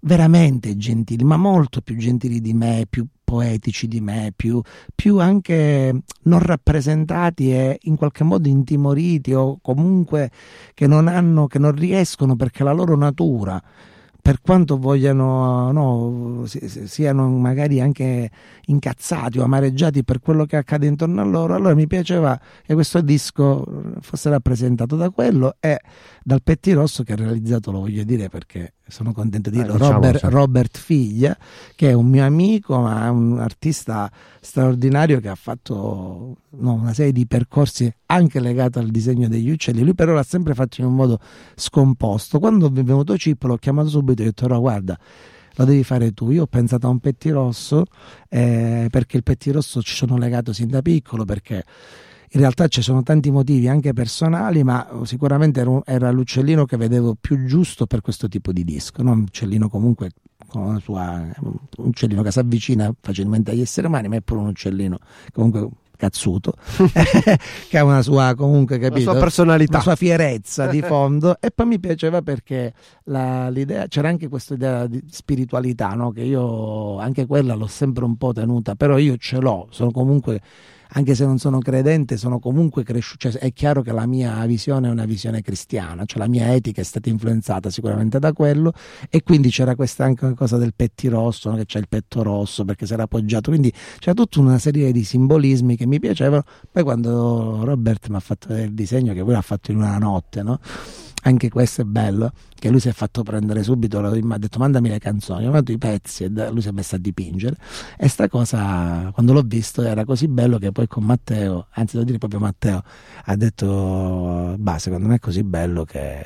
[0.05, 4.61] veramente gentili, ma molto più gentili di me, più poetici di me, più,
[4.93, 10.29] più, anche non rappresentati e in qualche modo intimoriti o comunque
[10.73, 13.61] che non hanno, che non riescono perché la loro natura
[14.21, 18.31] per quanto vogliano, no, siano magari anche
[18.65, 23.01] incazzati o amareggiati per quello che accade intorno a loro, allora mi piaceva che questo
[23.01, 23.63] disco
[24.01, 25.79] fosse rappresentato da quello e
[26.23, 29.77] dal Petti Rosso che ha realizzato, lo voglio dire perché sono contento di dirlo, eh,
[29.77, 30.35] diciamo, Robert, certo.
[30.35, 31.37] Robert, Figlia,
[31.75, 36.93] che è un mio amico, ma è un artista straordinario che ha fatto no, una
[36.93, 39.83] serie di percorsi anche legati al disegno degli uccelli.
[39.83, 41.19] Lui però l'ha sempre fatto in un modo
[41.55, 42.39] scomposto.
[42.39, 44.97] Quando è venuto Chip l'ho chiamato subito e ho detto, guarda,
[45.55, 46.31] lo devi fare tu.
[46.31, 47.85] Io ho pensato a un pettirosso
[48.29, 51.63] eh, perché il pettirosso ci sono legato sin da piccolo perché
[52.31, 57.15] in realtà ci sono tanti motivi anche personali, ma sicuramente era, era l'uccellino che vedevo
[57.19, 59.11] più giusto per questo tipo di disco, no?
[59.11, 60.11] un uccellino comunque
[60.47, 64.41] con la sua, un uccellino che si avvicina facilmente agli esseri umani, ma è pure
[64.41, 64.97] un uccellino
[65.33, 66.53] comunque cazzuto
[67.69, 71.51] che ha una sua comunque capito, una sua personalità una sua fierezza di fondo e
[71.51, 72.73] poi mi piaceva perché
[73.05, 76.11] la, l'idea c'era anche questa idea di spiritualità no?
[76.11, 80.41] che io anche quella l'ho sempre un po' tenuta però io ce l'ho sono comunque
[80.97, 84.87] anche se non sono credente, sono comunque cresciuto, cioè, è chiaro che la mia visione
[84.87, 88.71] è una visione cristiana, cioè la mia etica è stata influenzata sicuramente da quello
[89.09, 91.57] e quindi c'era questa anche cosa del pettirosso, no?
[91.57, 95.03] che c'è il petto rosso perché si era appoggiato, quindi c'era tutta una serie di
[95.03, 99.41] simbolismi che mi piacevano, poi quando Robert mi ha fatto il disegno che poi l'ha
[99.41, 100.59] fatto in una notte, no?
[101.27, 104.89] Anche questo è bello, che lui si è fatto prendere subito, mi ha detto mandami
[104.89, 107.55] le canzoni, ha mandato i pezzi e lui si è messo a dipingere.
[107.97, 112.05] E sta cosa quando l'ho visto era così bello che poi con Matteo, anzi devo
[112.05, 112.83] dire proprio Matteo,
[113.25, 116.23] ha detto bah secondo me è così bello che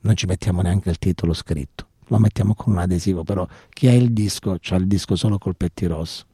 [0.00, 3.92] non ci mettiamo neanche il titolo scritto, lo mettiamo con un adesivo, però chi ha
[3.94, 6.26] il disco c'ha il disco solo col petti rosso.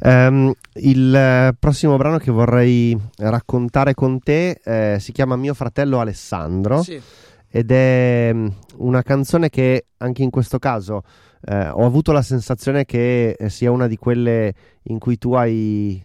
[0.00, 6.00] Um, il uh, prossimo brano che vorrei raccontare con te uh, si chiama Mio fratello
[6.00, 7.00] Alessandro sì.
[7.48, 11.02] ed è um, una canzone che anche in questo caso
[11.42, 16.02] uh, ho avuto la sensazione che sia una di quelle in cui tu hai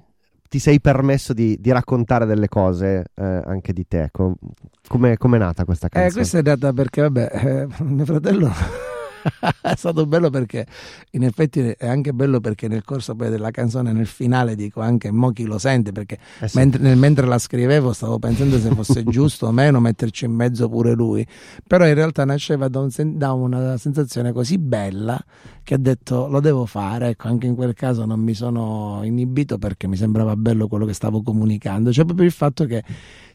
[0.49, 4.10] ti sei permesso di, di raccontare delle cose anche di te.
[4.12, 6.13] come è nata questa canzone?
[6.13, 8.96] questa è nata perché, vabbè, mio fratello
[9.61, 10.65] è stato bello perché
[11.11, 15.31] in effetti è anche bello perché nel corso della canzone nel finale dico anche mo
[15.31, 15.91] chi lo sente?
[15.91, 16.57] Perché eh sì.
[16.57, 20.93] mentre, mentre, la scrivevo stavo pensando se fosse giusto o meno metterci in mezzo pure
[20.93, 21.25] lui.
[21.65, 25.23] Però in realtà nasceva da, un, da una sensazione così bella
[25.63, 29.57] che ho detto lo devo fare ecco anche in quel caso non mi sono inibito
[29.57, 31.91] perché mi sembrava bello quello che stavo comunicando.
[31.91, 32.83] Cioè proprio il fatto che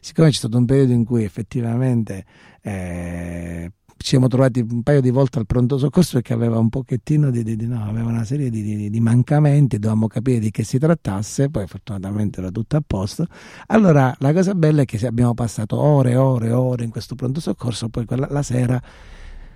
[0.03, 2.25] siccome c'è stato un periodo in cui effettivamente
[2.61, 7.31] eh, ci siamo trovati un paio di volte al pronto soccorso perché aveva un pochettino
[7.31, 10.77] di, di, di no, aveva una serie di, di, mancamenti, dovevamo capire di che si
[10.77, 13.27] trattasse, poi fortunatamente era tutto a posto.
[13.67, 17.15] Allora la cosa bella è che abbiamo passato ore e ore e ore in questo
[17.15, 18.81] pronto soccorso, poi quella, la sera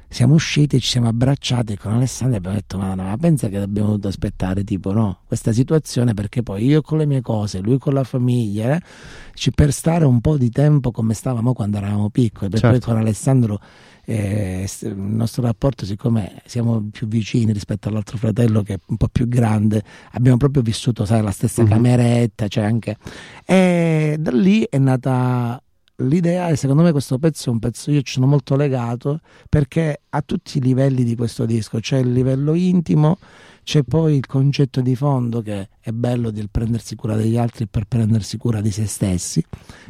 [0.09, 3.57] siamo usciti, ci siamo abbracciati con Alessandro e abbiamo detto ma, no, ma pensa che
[3.57, 7.77] abbiamo dovuto aspettare tipo no, questa situazione perché poi io con le mie cose, lui
[7.77, 8.81] con la famiglia, eh,
[9.53, 12.85] per stare un po' di tempo come stavamo quando eravamo piccoli, perché certo.
[12.85, 13.59] poi con Alessandro
[14.05, 19.09] eh, il nostro rapporto, siccome siamo più vicini rispetto all'altro fratello che è un po'
[19.09, 21.67] più grande, abbiamo proprio vissuto sai, la stessa uh-huh.
[21.67, 22.95] cameretta, cioè anche...
[23.45, 25.61] e da lì è nata
[25.97, 30.01] l'idea e secondo me questo pezzo è un pezzo io ci sono molto legato perché
[30.09, 33.17] a tutti i livelli di questo disco c'è il livello intimo
[33.67, 37.83] c'è poi il concetto di fondo che è bello del prendersi cura degli altri per
[37.83, 39.43] prendersi cura di se stessi,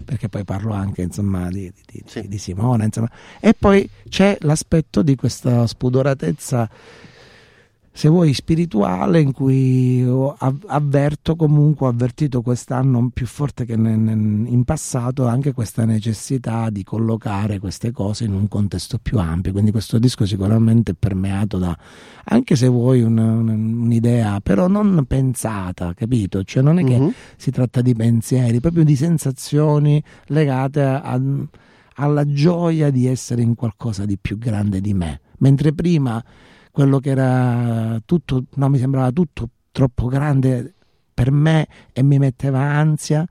[0.04, 2.28] perché poi parlo anche insomma, di, di, sì.
[2.28, 3.12] di Simone, insomma.
[3.40, 6.68] e poi c'è l'aspetto di questa spudoratezza
[7.98, 10.06] se vuoi spirituale in cui
[10.68, 17.58] avverto comunque ho avvertito quest'anno più forte che in passato anche questa necessità di collocare
[17.58, 19.52] queste cose in un contesto più ampio.
[19.52, 21.76] Quindi questo disco sicuramente è permeato da
[22.26, 26.44] anche se vuoi un, un'idea però non pensata capito?
[26.44, 27.14] Cioè non è che uh-huh.
[27.36, 31.20] si tratta di pensieri proprio di sensazioni legate a,
[31.96, 35.22] alla gioia di essere in qualcosa di più grande di me.
[35.40, 36.24] Mentre prima
[36.78, 40.76] quello che era tutto, no, mi sembrava tutto troppo grande
[41.12, 43.28] per me e mi metteva ansia,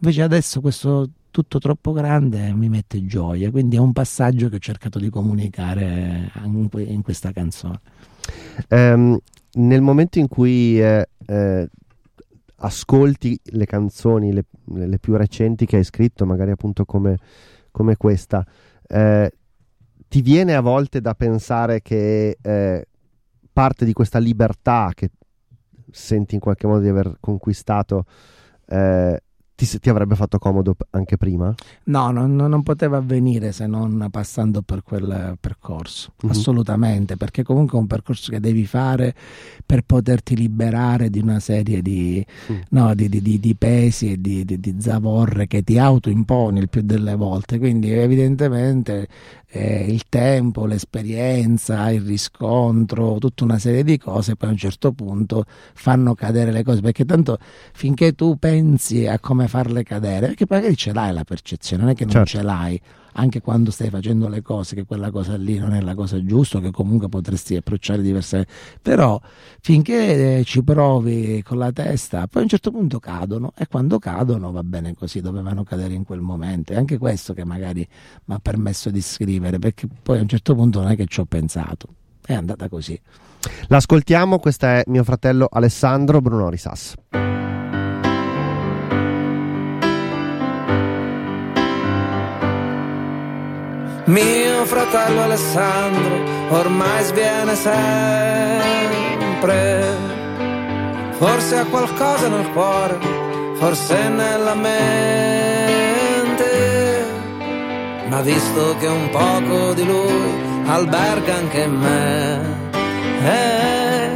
[0.00, 4.60] invece adesso questo tutto troppo grande mi mette gioia, quindi è un passaggio che ho
[4.60, 7.80] cercato di comunicare in questa canzone.
[8.70, 9.18] Um,
[9.56, 11.68] nel momento in cui eh, eh,
[12.56, 17.18] ascolti le canzoni, le, le, più recenti che hai scritto, magari appunto come,
[17.70, 18.42] come questa,
[18.86, 19.30] eh,
[20.08, 22.86] ti viene a volte da pensare che eh,
[23.52, 25.10] parte di questa libertà che
[25.90, 28.04] senti in qualche modo di aver conquistato
[28.66, 29.22] eh,
[29.56, 31.54] ti, ti, avrebbe fatto comodo anche prima?
[31.84, 36.34] No, non, non, poteva avvenire se non passando per quel percorso, mm-hmm.
[36.34, 39.14] assolutamente, perché comunque è un percorso che devi fare
[39.64, 42.56] per poterti liberare di una serie di, mm.
[42.70, 44.44] no, di, di, di pesi e di,
[44.78, 49.08] zavorre che ti autoimponi il più delle volte, quindi evidentemente
[49.48, 54.92] eh, il tempo, l'esperienza, il riscontro, tutta una serie di cose poi a un certo
[54.92, 55.44] punto
[55.74, 57.38] fanno cadere le cose, perché tanto
[57.72, 61.94] finché tu pensi a come farle cadere, perché magari ce l'hai la percezione, non è
[61.94, 62.28] che non certo.
[62.28, 62.80] ce l'hai,
[63.12, 66.60] anche quando stai facendo le cose, che quella cosa lì non è la cosa giusta,
[66.60, 69.20] che comunque potresti approcciare diversamente, però
[69.60, 73.98] finché eh, ci provi con la testa, poi a un certo punto cadono e quando
[73.98, 76.72] cadono va bene così, dovevano cadere in quel momento.
[76.72, 77.86] È anche questo che magari
[78.26, 81.20] mi ha permesso di scrivere, perché poi a un certo punto non è che ci
[81.20, 81.88] ho pensato,
[82.24, 83.00] è andata così.
[83.68, 86.94] L'ascoltiamo, questo è mio fratello Alessandro Bruno Risas.
[94.06, 97.74] Mio fratello Alessandro ormai sviene sempre.
[101.18, 102.98] Forse ha qualcosa nel cuore,
[103.56, 104.74] forse nella mente.
[108.08, 112.40] Ma visto che un poco di lui alberga anche me,
[113.24, 114.10] eh,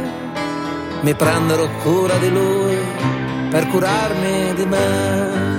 [1.01, 2.77] mi prenderò cura di lui
[3.49, 5.50] per curarmi di me.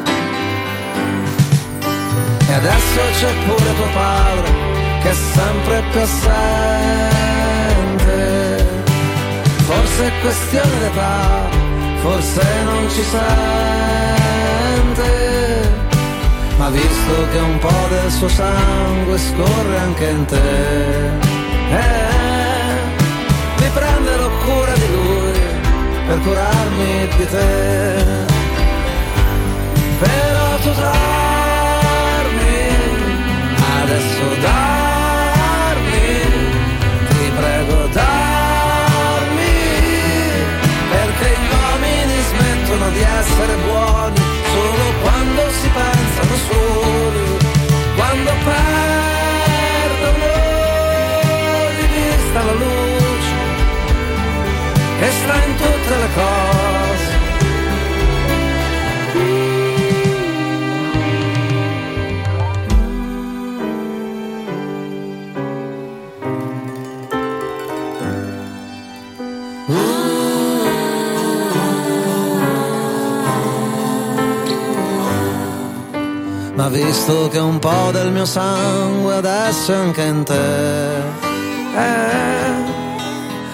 [2.53, 4.53] E adesso c'è pure tuo padre
[5.01, 6.21] che è sempre più assente.
[9.65, 11.49] Forse è questione d'età,
[12.03, 13.31] forse non ci sente.
[16.59, 21.07] Ma visto che un po' del suo sangue scorre anche in te,
[21.71, 22.81] eh,
[23.61, 25.41] mi prenderò cura di lui
[26.07, 27.95] per curarmi di te.
[30.01, 31.12] Però tu sai
[34.03, 36.01] adesso darmi,
[37.09, 39.55] ti prego darmi,
[40.91, 44.21] perché gli uomini smettono di essere buoni
[44.53, 47.25] solo quando si pensano soli,
[47.97, 48.71] quando perdono
[51.79, 53.35] di vista la luce
[54.99, 56.62] che sta in tutte le cose
[76.73, 80.97] visto che un po' del mio sangue adesso è anche in te,
[81.77, 82.51] eh,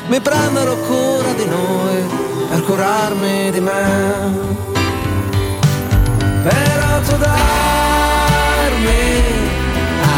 [0.06, 1.96] mi prenderò cura di noi
[2.48, 4.56] per curarmi di me.
[6.44, 9.02] Però tu darmi,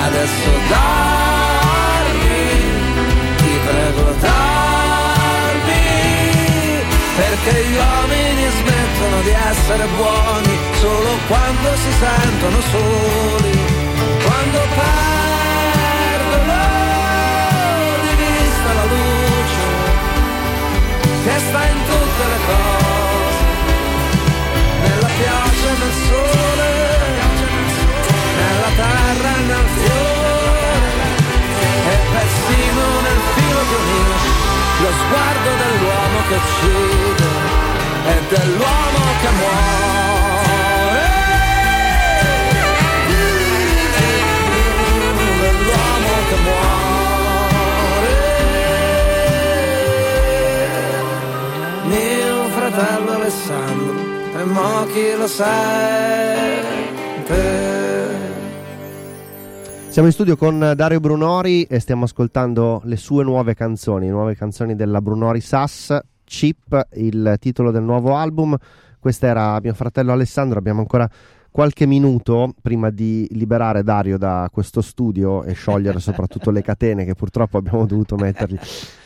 [0.04, 2.38] adesso darmi,
[3.36, 5.84] ti prego darmi,
[7.16, 8.79] perché gli uomini smettono
[9.22, 13.58] di essere buoni solo quando si sentono soli,
[14.24, 15.10] quando perdono
[18.02, 19.62] di vista la luce
[21.24, 23.44] che sta in tutte le cose,
[24.82, 26.70] nella pioggia nel sole,
[28.38, 30.90] nella terra nel fiore,
[31.90, 34.30] e persino nel filo di unisce
[34.80, 37.19] lo sguardo dell'uomo che uccide
[38.06, 39.80] e dell'uomo che muore.
[46.30, 46.68] che muore.
[51.86, 53.94] Mio fratello Alessandro,
[54.38, 56.68] e mo chi lo sente.
[59.88, 64.76] Siamo in studio con Dario Brunori e stiamo ascoltando le sue nuove canzoni, nuove canzoni
[64.76, 65.98] della Brunori Sass,
[66.30, 68.56] Chip, il titolo del nuovo album.
[69.00, 71.10] Questo era mio fratello Alessandro, abbiamo ancora
[71.50, 77.14] qualche minuto prima di liberare Dario da questo studio e sciogliere soprattutto le catene che
[77.14, 78.58] purtroppo abbiamo dovuto mettergli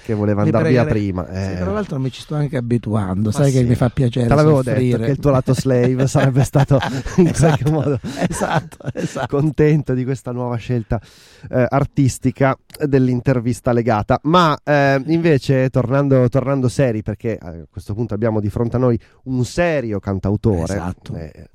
[0.05, 1.57] che voleva andare via prima eh.
[1.57, 3.59] sì, tra l'altro mi ci sto anche abituando Ma sai sì.
[3.59, 4.91] che mi fa piacere te l'avevo soffrire.
[4.91, 6.79] detto che il tuo lato slave sarebbe stato
[7.17, 9.27] in esatto, qualche modo esatto, esatto.
[9.39, 11.01] contento di questa nuova scelta
[11.49, 18.41] eh, artistica dell'intervista legata ma eh, invece tornando, tornando, seri perché a questo punto abbiamo
[18.41, 21.49] di fronte a noi un serio cantautore esatto eh,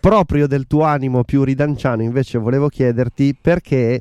[0.00, 4.00] proprio del tuo animo più ridanciano, invece volevo chiederti perché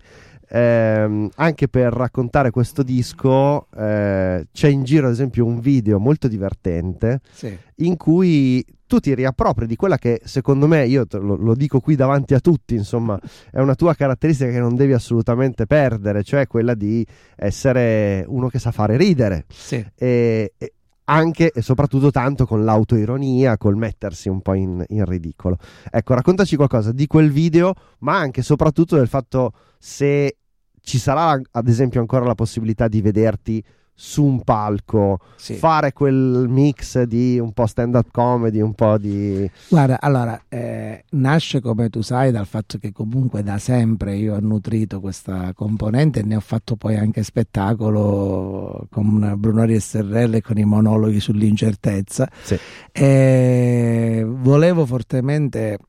[0.50, 6.28] ehm, anche per raccontare questo disco eh, c'è in giro ad esempio un video molto
[6.28, 7.56] divertente sì.
[7.78, 11.96] in cui tu ti riappropri di quella che secondo me, io lo, lo, dico qui
[11.96, 13.20] davanti a tutti, insomma,
[13.52, 17.06] è una tua caratteristica che non devi assolutamente perdere, cioè quella di
[17.36, 19.44] essere uno che sa fare ridere.
[19.50, 19.86] Sì.
[19.94, 20.74] E, e
[21.10, 25.58] anche e soprattutto tanto con l'autoironia, col mettersi un po' in, in, ridicolo.
[25.90, 30.38] Ecco, raccontaci qualcosa di quel video, ma anche e soprattutto del fatto se
[30.82, 33.64] ci sarà ad esempio ancora la possibilità di vederti
[34.00, 35.56] su un palco, sì.
[35.56, 39.50] fare quel mix di un po' stand up comedy, un po' di...
[39.70, 44.40] Guarda, allora, eh, nasce come tu sai dal fatto che comunque da sempre io ho
[44.40, 50.60] nutrito questa componente e ne ho fatto poi anche spettacolo con Bruno Riesterrelle e con
[50.60, 52.30] i monologhi sull'incertezza.
[52.44, 52.56] Sì.
[52.92, 55.80] E volevo fortemente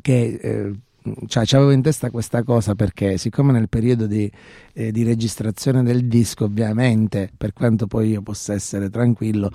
[0.00, 0.38] che...
[0.42, 0.72] Eh,
[1.26, 4.30] cioè, avevo in testa questa cosa perché siccome nel periodo di,
[4.74, 9.50] eh, di registrazione del disco ovviamente per quanto poi io possa essere tranquillo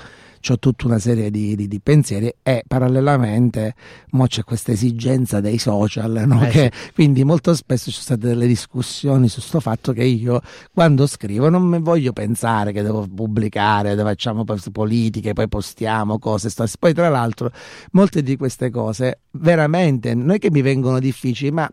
[0.47, 3.76] ho tutta una serie di, di, di, pensieri e parallelamente
[4.11, 6.43] mo c'è questa esigenza dei social, no?
[6.45, 6.91] eh, che, sì.
[6.93, 10.41] quindi molto spesso ci sono state delle discussioni su questo fatto che io
[10.74, 16.49] quando scrivo non mi voglio pensare che devo pubblicare, facciamo politiche, poi postiamo cose,
[16.80, 17.51] poi tra l'altro
[17.91, 21.70] molte di queste cose veramente non è che mi vengono difficili, ma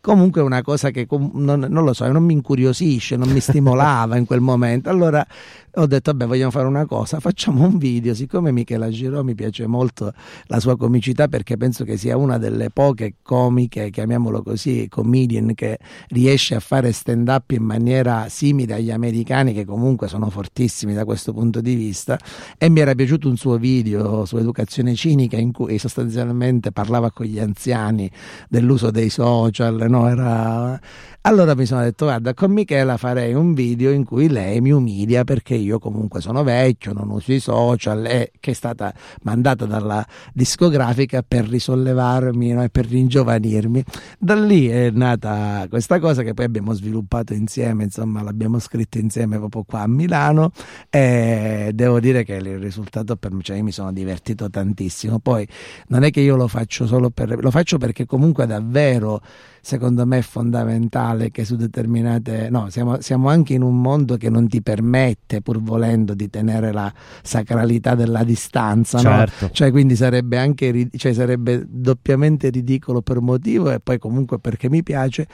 [0.00, 4.16] comunque è una cosa che non, non, lo so, non mi incuriosisce, non mi stimolava
[4.16, 4.88] in quel momento.
[4.88, 5.26] Allora
[5.74, 8.14] ho detto, vabbè, vogliamo fare una cosa, facciamo un video.
[8.14, 10.12] Siccome Michela Giro mi piace molto
[10.46, 15.78] la sua comicità perché penso che sia una delle poche comiche, chiamiamolo così, comedian che
[16.08, 21.04] riesce a fare stand up in maniera simile agli americani che comunque sono fortissimi da
[21.04, 22.18] questo punto di vista
[22.58, 27.26] e mi era piaciuto un suo video su educazione cinica in cui sostanzialmente parlava con
[27.26, 28.10] gli anziani
[28.48, 30.08] dell'uso dei social, no?
[30.08, 30.80] Era...
[31.24, 35.22] Allora mi sono detto, guarda, con Michela farei un video in cui lei mi umilia
[35.22, 38.90] perché io comunque sono vecchio, non uso i social e che è stata
[39.24, 40.02] mandata dalla
[40.32, 42.62] discografica per risollevarmi no?
[42.62, 43.84] e per ringiovanirmi.
[44.18, 49.36] Da lì è nata questa cosa che poi abbiamo sviluppato insieme, insomma l'abbiamo scritto insieme
[49.36, 50.52] proprio qua a Milano
[50.88, 55.18] e devo dire che il risultato per me, cioè mi sono divertito tantissimo.
[55.18, 55.46] Poi
[55.88, 57.42] non è che io lo faccio solo per...
[57.42, 59.20] lo faccio perché comunque davvero
[59.60, 62.48] secondo me è fondamentale che su determinate...
[62.50, 66.72] No, siamo, siamo anche in un mondo che non ti permette, pur volendo, di tenere
[66.72, 66.92] la
[67.22, 69.46] sacralità della distanza, certo.
[69.46, 69.50] no?
[69.52, 74.82] Cioè, quindi sarebbe anche cioè, sarebbe doppiamente ridicolo per motivo e poi comunque perché mi
[74.82, 75.26] piace.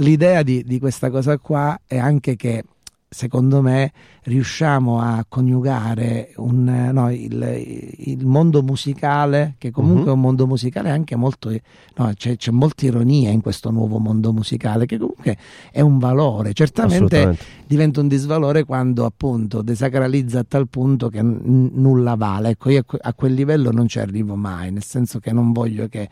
[0.00, 2.64] L'idea di, di questa cosa qua è anche che
[3.10, 3.92] secondo me
[4.24, 10.08] riusciamo a coniugare un, no, il, il, mondo musicale che comunque uh-huh.
[10.08, 11.50] è un mondo musicale anche molto
[11.96, 15.38] no, c'è, c'è, molta ironia in questo nuovo mondo musicale che comunque
[15.70, 16.52] è un valore.
[16.52, 17.36] Certamente
[17.66, 22.50] diventa un disvalore quando appunto desacralizza a tal punto che n- nulla vale.
[22.50, 26.08] Ecco io a quel livello non ci arrivo mai nel senso che non voglio che,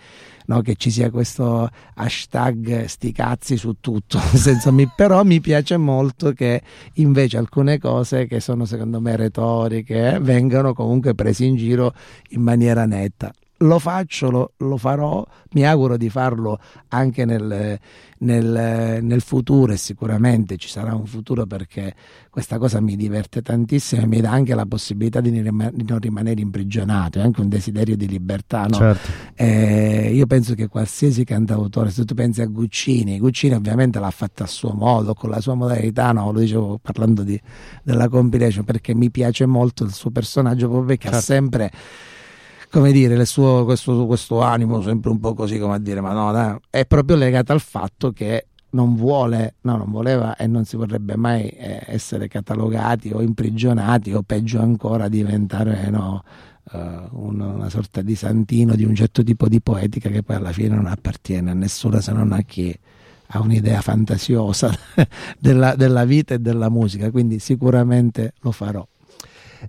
[0.46, 4.18] no, che ci sia questo hashtag sti cazzi su tutto
[4.70, 6.62] mi, però mi piace molto che
[6.94, 11.92] invece alcune cose che sono secondo me retoriche eh, vengano comunque prese in giro
[12.30, 17.78] in maniera netta lo faccio, lo, lo, farò, mi auguro di farlo anche nel,
[18.18, 21.94] nel, nel, futuro e sicuramente ci sarà un futuro perché
[22.28, 25.98] questa cosa mi diverte tantissimo e mi dà anche la possibilità di, rim- di non
[25.98, 28.66] rimanere imprigionato, è anche un desiderio di libertà.
[28.66, 28.76] No?
[28.76, 29.10] Certo.
[29.34, 34.44] Eh, io penso che qualsiasi cantautore, se tu pensi a Guccini, Guccini ovviamente l'ha fatta
[34.44, 36.30] a suo modo, con la sua modalità, no?
[36.30, 37.40] lo dicevo parlando di,
[37.82, 41.16] della compilation perché mi piace molto il suo personaggio proprio perché certo.
[41.16, 41.72] ha sempre
[42.76, 46.30] come dire, suo, questo, questo, animo sempre un po' così come a dire, ma no,
[46.30, 50.76] dai, è proprio legato al fatto che non vuole, no, non voleva e non si
[50.76, 56.22] vorrebbe mai eh, essere catalogati o imprigionati o peggio ancora diventare no,
[56.72, 56.78] uh,
[57.12, 60.74] un, una sorta di santino di un certo tipo di poetica che poi alla fine
[60.74, 62.78] non appartiene a nessuno se non a chi
[63.28, 64.70] ha un'idea fantasiosa
[65.40, 68.86] della, della vita e della musica, quindi sicuramente lo farò.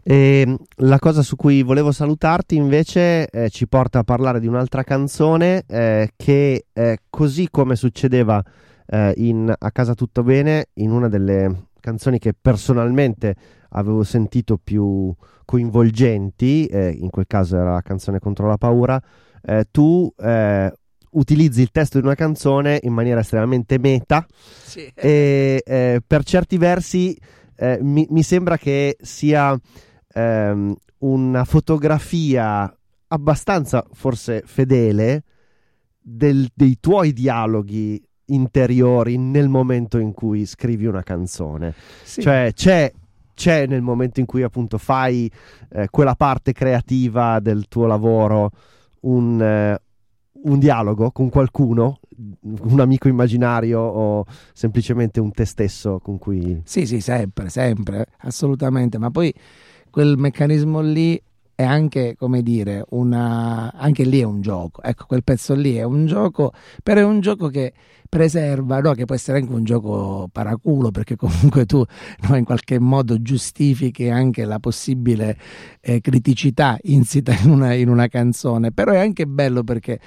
[0.04, 4.48] E ehm, la cosa su cui volevo salutarti invece eh, ci porta a parlare di
[4.48, 8.44] un'altra canzone eh, che eh, così come succedeva
[8.88, 13.36] eh, in A casa tutto bene, in una delle canzoni che personalmente
[13.70, 15.14] avevo sentito più
[15.46, 19.02] coinvolgenti, eh, in quel caso era la canzone contro la paura,
[19.44, 20.12] eh, tu
[21.10, 24.92] utilizzi il testo di una canzone in maniera estremamente meta sì.
[24.94, 27.18] e per certi versi
[27.58, 29.60] eh, mi, mi, sembra che sia
[30.18, 32.76] ehm, una fotografia
[33.10, 35.24] abbastanza forse fedele
[36.02, 41.74] del, dei tuoi dialoghi interiori nel momento in cui scrivi una canzone.
[42.04, 42.22] Sì.
[42.22, 42.92] Cioè c'è
[43.34, 45.32] c'è nel momento in cui appunto fai
[45.70, 48.50] eh, quella parte creativa del tuo lavoro
[49.02, 49.80] un, eh,
[50.42, 52.00] un dialogo con qualcuno,
[52.42, 56.60] un amico immaginario o semplicemente un te stesso con cui...
[56.66, 59.32] Sì, sì, sempre, sempre, assolutamente, ma poi
[59.98, 61.20] quel meccanismo lì
[61.56, 63.74] è anche, come dire, una...
[63.74, 67.20] anche lì è un gioco, ecco, quel pezzo lì è un gioco, però è un
[67.20, 67.74] gioco che
[68.08, 68.92] preserva, no?
[68.92, 71.84] che può essere anche un gioco paraculo, perché comunque tu
[72.30, 75.36] no, in qualche modo giustifichi anche la possibile
[75.82, 80.00] eh, criticità insita in una, in una canzone, però è anche bello perché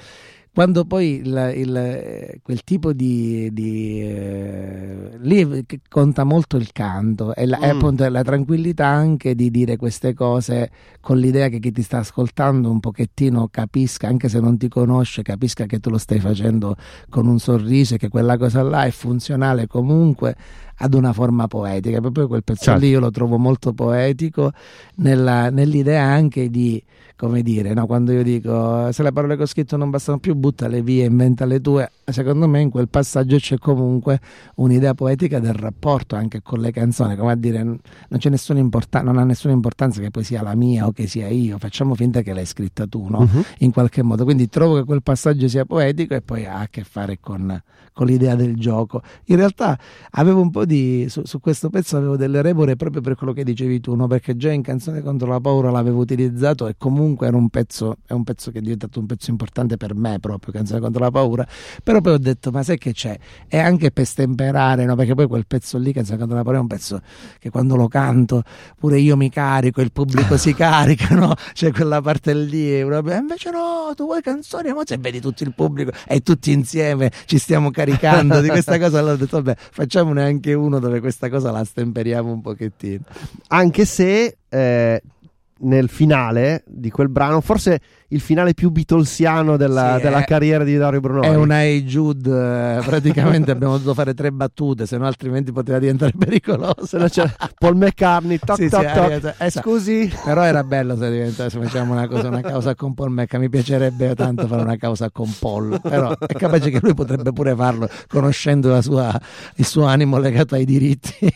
[0.53, 7.47] quando poi il, il, quel tipo di, di eh, lì conta molto il canto e
[7.47, 7.63] la, mm.
[7.63, 10.71] appunto la tranquillità anche di dire queste cose
[11.01, 15.23] con l'idea che chi ti sta ascoltando un pochettino capisca anche se non ti conosce
[15.23, 16.77] capisca che tu lo stai facendo
[17.09, 20.35] con un sorriso e che quella cosa là è funzionale comunque
[20.83, 22.81] ad una forma poetica proprio quel pezzo certo.
[22.81, 24.53] lì io lo trovo molto poetico
[24.97, 26.83] nella, nell'idea anche di
[27.21, 27.85] come dire, no?
[27.85, 31.45] quando io dico se le parole che ho scritto non bastano più, buttale via, inventa
[31.45, 31.91] le tue.
[32.03, 34.19] Secondo me in quel passaggio c'è comunque
[34.55, 37.79] un'idea poetica del rapporto anche con le canzoni, come a dire, non,
[38.17, 41.29] c'è nessuna importanza, non ha nessuna importanza che poi sia la mia o che sia
[41.29, 43.19] io, facciamo finta che l'hai scritta tu, no?
[43.19, 43.45] Uh-huh.
[43.59, 44.25] In qualche modo.
[44.25, 47.63] Quindi trovo che quel passaggio sia poetico e poi ha a che fare con,
[47.93, 49.03] con l'idea del gioco.
[49.27, 49.79] In realtà
[50.13, 50.70] avevo un po' di,
[51.09, 54.07] su, su questo pezzo avevo delle remore proprio per quello che dicevi tu, no?
[54.07, 58.13] Perché già in Canzone contro la paura l'avevo utilizzato e comunque era un pezzo, è
[58.13, 61.47] un pezzo che è diventato un pezzo importante per me proprio, Canzone contro la paura,
[61.83, 63.19] però poi ho detto ma sai che c'è?
[63.47, 64.95] È anche per stemperare, no?
[64.95, 67.01] perché poi quel pezzo lì, Canzone contro la paura, è un pezzo
[67.39, 68.43] che quando lo canto
[68.79, 71.35] pure io mi carico, il pubblico si carica, no?
[71.53, 72.99] C'è quella parte lì, e una...
[72.99, 77.39] invece no, tu vuoi canzoni, ma se vedi tutto il pubblico e tutti insieme ci
[77.39, 81.51] stiamo caricando di questa cosa, allora ho detto vabbè facciamone anche uno dove questa cosa
[81.51, 83.05] la stemperiamo un pochettino.
[83.49, 84.37] Anche se...
[84.49, 85.03] Eh
[85.61, 90.65] nel finale di quel brano, forse il finale più Beatlesiano della, sì, della è, carriera
[90.65, 91.27] di Dario Brunoni.
[91.27, 95.79] È un Hey Jude, eh, praticamente abbiamo dovuto fare tre battute, se no altrimenti poteva
[95.79, 96.99] diventare pericoloso.
[96.99, 99.35] No c'è Paul McCartney, toc, sì, toc, sì, toc.
[99.39, 99.69] Esatto.
[99.69, 100.13] Scusi.
[100.25, 104.15] Però era bello se diventasse, facciamo una cosa, una causa con Paul McCartney, mi piacerebbe
[104.15, 108.81] tanto fare una causa con Paul, però è capace che lui potrebbe pure farlo, conoscendo
[108.81, 109.19] sua,
[109.57, 111.15] il suo animo legato ai diritti.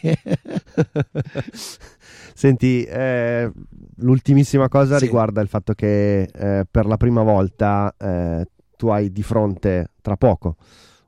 [2.34, 3.48] Senti, eh,
[3.97, 5.05] l'ultimissima cosa sì.
[5.05, 10.16] riguarda il fatto che eh, per la prima volta eh, tu hai di fronte, tra
[10.16, 10.57] poco,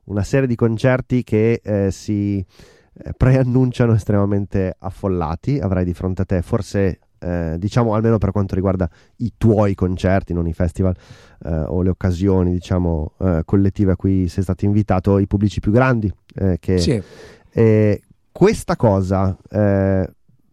[0.05, 5.59] una serie di concerti che eh, si eh, preannunciano estremamente affollati.
[5.59, 10.33] Avrai di fronte a te forse eh, diciamo almeno per quanto riguarda i tuoi concerti,
[10.33, 10.95] non i festival
[11.43, 13.13] eh, o le occasioni, diciamo,
[13.43, 16.11] collettive a cui sei stato invitato, i pubblici più grandi.
[16.59, 17.01] che, sì.
[18.31, 19.35] questa cosa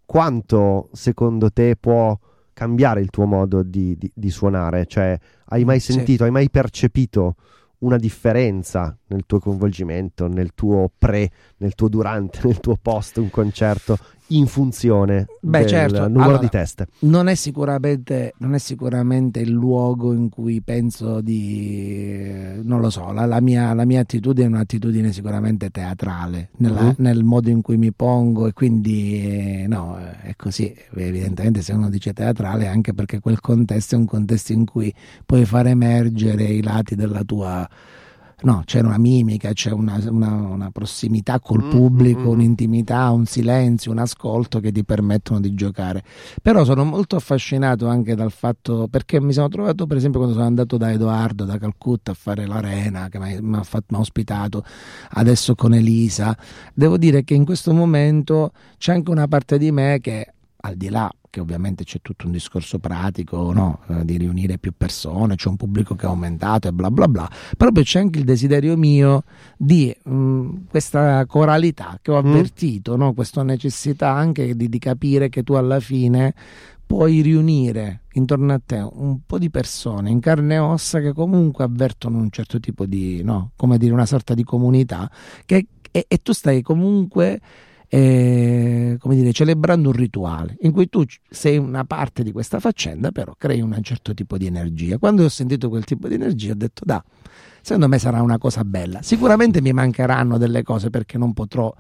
[0.07, 2.18] quanto secondo te può
[2.52, 4.86] cambiare il tuo modo di, di, di suonare?
[4.86, 6.22] Cioè, hai mai sentito, sì.
[6.24, 7.36] hai mai percepito
[7.78, 13.30] una differenza nel tuo coinvolgimento, nel tuo pre, nel tuo durante, nel tuo post un
[13.30, 13.98] concerto
[14.29, 16.09] in funzione Beh, del certo.
[16.09, 16.87] numero allora, di teste.
[17.01, 22.62] Non è, sicuramente, non è sicuramente il luogo in cui penso di...
[22.62, 26.95] non lo so, la, la, mia, la mia, attitudine è un'attitudine sicuramente teatrale, nella, uh-huh.
[26.99, 30.75] nel modo in cui mi pongo e quindi eh, no, è così.
[30.95, 34.93] Evidentemente se uno dice teatrale anche perché quel contesto è un contesto in cui
[35.27, 37.68] puoi far emergere i lati della tua
[38.43, 42.28] no, c'è una mimica, c'è una, una, una prossimità col mm, pubblico, mm-hmm.
[42.28, 46.03] un'intimità, un silenzio, un ascolto che ti permettono di giocare.
[46.43, 50.49] Però sono molto affascinato anche dal fatto, perché mi sono trovato per esempio quando sono
[50.49, 54.64] andato da Edoardo, da Calcutta a fare l'arena, che mi ha ospitato,
[55.11, 56.37] adesso con Elisa,
[56.74, 60.89] devo dire che in questo momento c'è anche una parte di me che al di
[60.89, 63.80] là che ovviamente c'è tutto un discorso pratico no?
[63.89, 67.28] eh, di riunire più persone, c'è un pubblico che è aumentato e bla bla bla,
[67.57, 69.24] poi c'è anche il desiderio mio
[69.57, 72.26] di mh, mm, questa coralità che ho mm.
[72.26, 72.99] avvertito, mm.
[73.01, 73.14] no?
[73.14, 76.35] questa necessità anche di, di capire che tu alla fine
[76.87, 81.64] puoi riunire intorno a te un po' di persone in carne e ossa che comunque
[81.64, 85.11] avvertono un certo tipo di, no, come dire, una sorta di comunità
[85.45, 87.41] che, e, e tu stai comunque
[87.89, 93.11] eh, come dire, celebrando un rituale in cui tu sei una parte di questa faccenda,
[93.12, 94.99] però crei un certo tipo di energia.
[94.99, 97.03] Quando ho sentito quel tipo di energia ho detto, da,
[97.61, 99.03] secondo me sarà una cosa bella.
[99.03, 101.72] Sicuramente mi mancheranno delle cose perché non potrò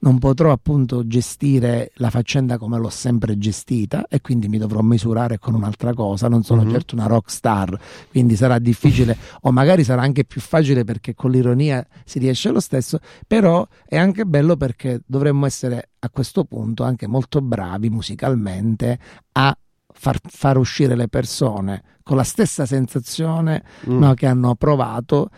[0.00, 5.38] non potrò appunto gestire la faccenda come l'ho sempre gestita e quindi mi dovrò misurare
[5.38, 6.70] con un'altra cosa, non sono mm-hmm.
[6.70, 7.78] certo una rock star,
[8.10, 12.60] quindi sarà difficile o magari sarà anche più facile perché con l'ironia si riesce lo
[12.60, 18.98] stesso, però è anche bello perché dovremmo essere a questo punto anche molto bravi musicalmente
[19.32, 19.56] a
[19.92, 23.98] far, far uscire le persone con la stessa sensazione mm.
[23.98, 25.30] no, che hanno provato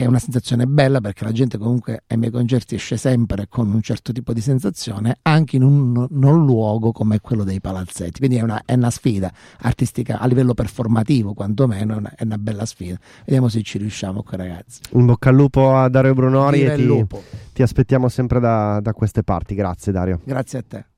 [0.00, 3.70] che è una sensazione bella perché la gente comunque ai miei concerti esce sempre con
[3.70, 8.18] un certo tipo di sensazione anche in un non luogo come quello dei palazzetti.
[8.18, 12.38] Quindi è una, è una sfida artistica a livello performativo quantomeno è una, è una,
[12.38, 12.98] bella sfida.
[13.26, 14.80] Vediamo se ci riusciamo con ragazzi.
[14.92, 17.06] In bocca al lupo a Dario Brunori Viva e ti,
[17.52, 19.54] ti, aspettiamo sempre da, da queste parti.
[19.54, 20.20] Grazie Dario.
[20.24, 20.89] Grazie a te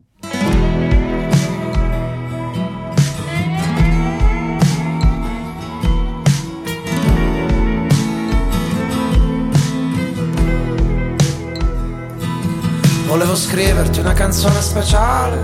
[13.13, 15.37] Volevo scriverti una canzone speciale,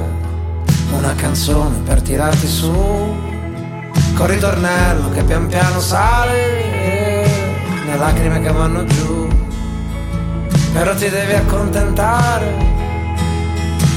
[0.90, 2.72] una canzone per tirarti su,
[4.14, 7.26] con ritornello che pian piano sale,
[7.84, 9.28] le lacrime che vanno giù,
[10.72, 12.56] però ti devi accontentare,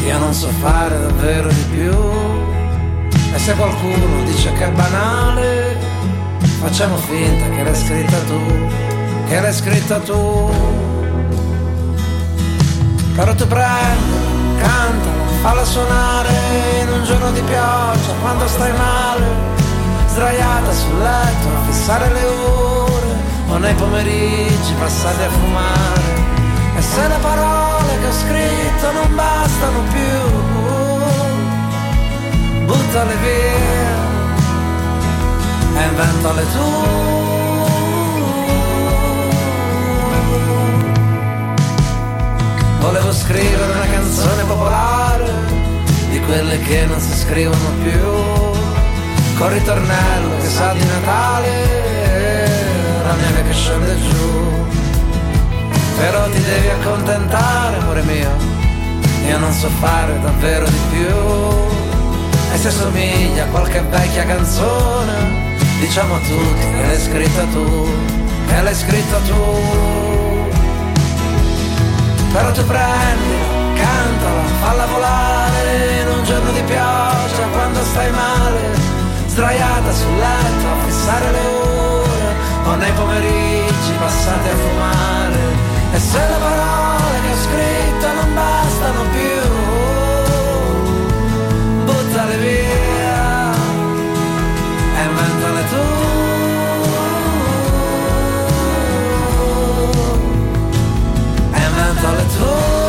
[0.06, 1.98] io non so fare davvero di più,
[3.34, 5.78] e se qualcuno dice che è banale,
[6.60, 8.68] facciamo finta che l'hai scritta tu,
[9.30, 10.81] che l'hai scritta tu.
[13.16, 16.30] Però tu prendi, cantala, falla suonare
[16.82, 19.26] in un giorno di pioggia quando stai male,
[20.08, 23.16] sdraiata sul letto a fissare le ore
[23.50, 26.02] o nei pomeriggi passati a fumare.
[26.78, 30.20] E se le parole che ho scritto non bastano più,
[32.66, 34.00] buttale via
[35.80, 37.21] e inventale tu.
[42.82, 45.32] Volevo scrivere una canzone popolare
[46.10, 48.02] Di quelle che non si scrivono più.
[49.38, 52.50] Con ritornello che sa di Natale
[53.04, 54.66] La neve che scende giù.
[56.00, 58.32] Però ti devi accontentare, amore mio
[59.28, 61.16] Io non so fare davvero di più.
[62.52, 67.90] E se somiglia a qualche vecchia canzone Diciamo a tutti che l'hai scritta tu
[68.48, 70.11] Che l'hai scritta tu
[72.32, 73.36] però tu prendi,
[73.76, 78.62] cantala, falla volare in un giorno di pioggia quando stai male,
[79.28, 85.40] sdraiata sul letto a fissare le ore, o nei pomeriggi passati a fumare,
[85.94, 89.42] e se le parole che ho scritto non bastano più,
[91.86, 93.52] buttale via
[94.96, 96.11] e inventale tu.
[102.42, 102.81] Inventale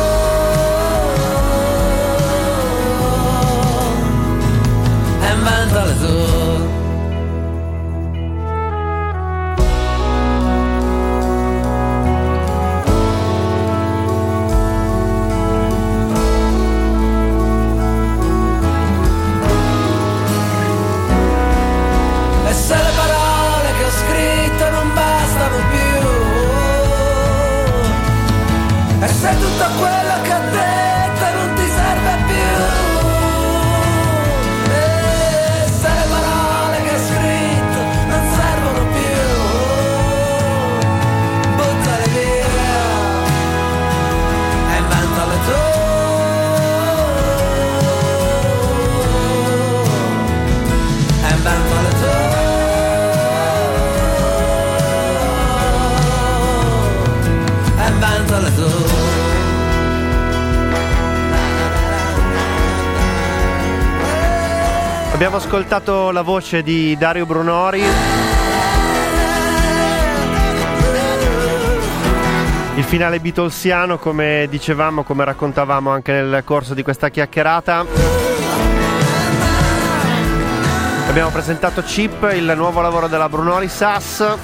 [65.63, 67.81] ascoltato la voce di Dario Brunori.
[72.75, 77.85] Il finale Beatlesiano, come dicevamo, come raccontavamo anche nel corso di questa chiacchierata.
[81.07, 84.37] Abbiamo presentato Chip, il nuovo lavoro della Brunori Sass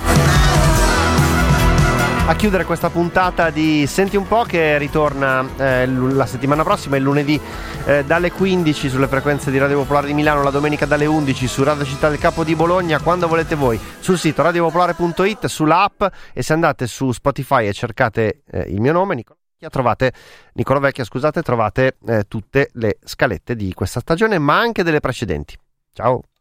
[2.29, 7.01] a chiudere questa puntata di Senti un po' che ritorna eh, la settimana prossima, il
[7.01, 7.41] lunedì
[7.89, 11.63] eh, dalle 15 sulle frequenze di Radio Popolare di Milano, la domenica dalle 11 su
[11.63, 16.43] Radio Città del Capo di Bologna, quando volete voi, sul sito radiopopolare.it, sulla app e
[16.43, 19.37] se andate su Spotify e cercate eh, il mio nome, Nicola
[19.69, 20.13] trovate,
[20.53, 25.57] Nicola Vecchia, scusate, trovate eh, tutte le scalette di questa stagione, ma anche delle precedenti.
[25.91, 26.21] Ciao!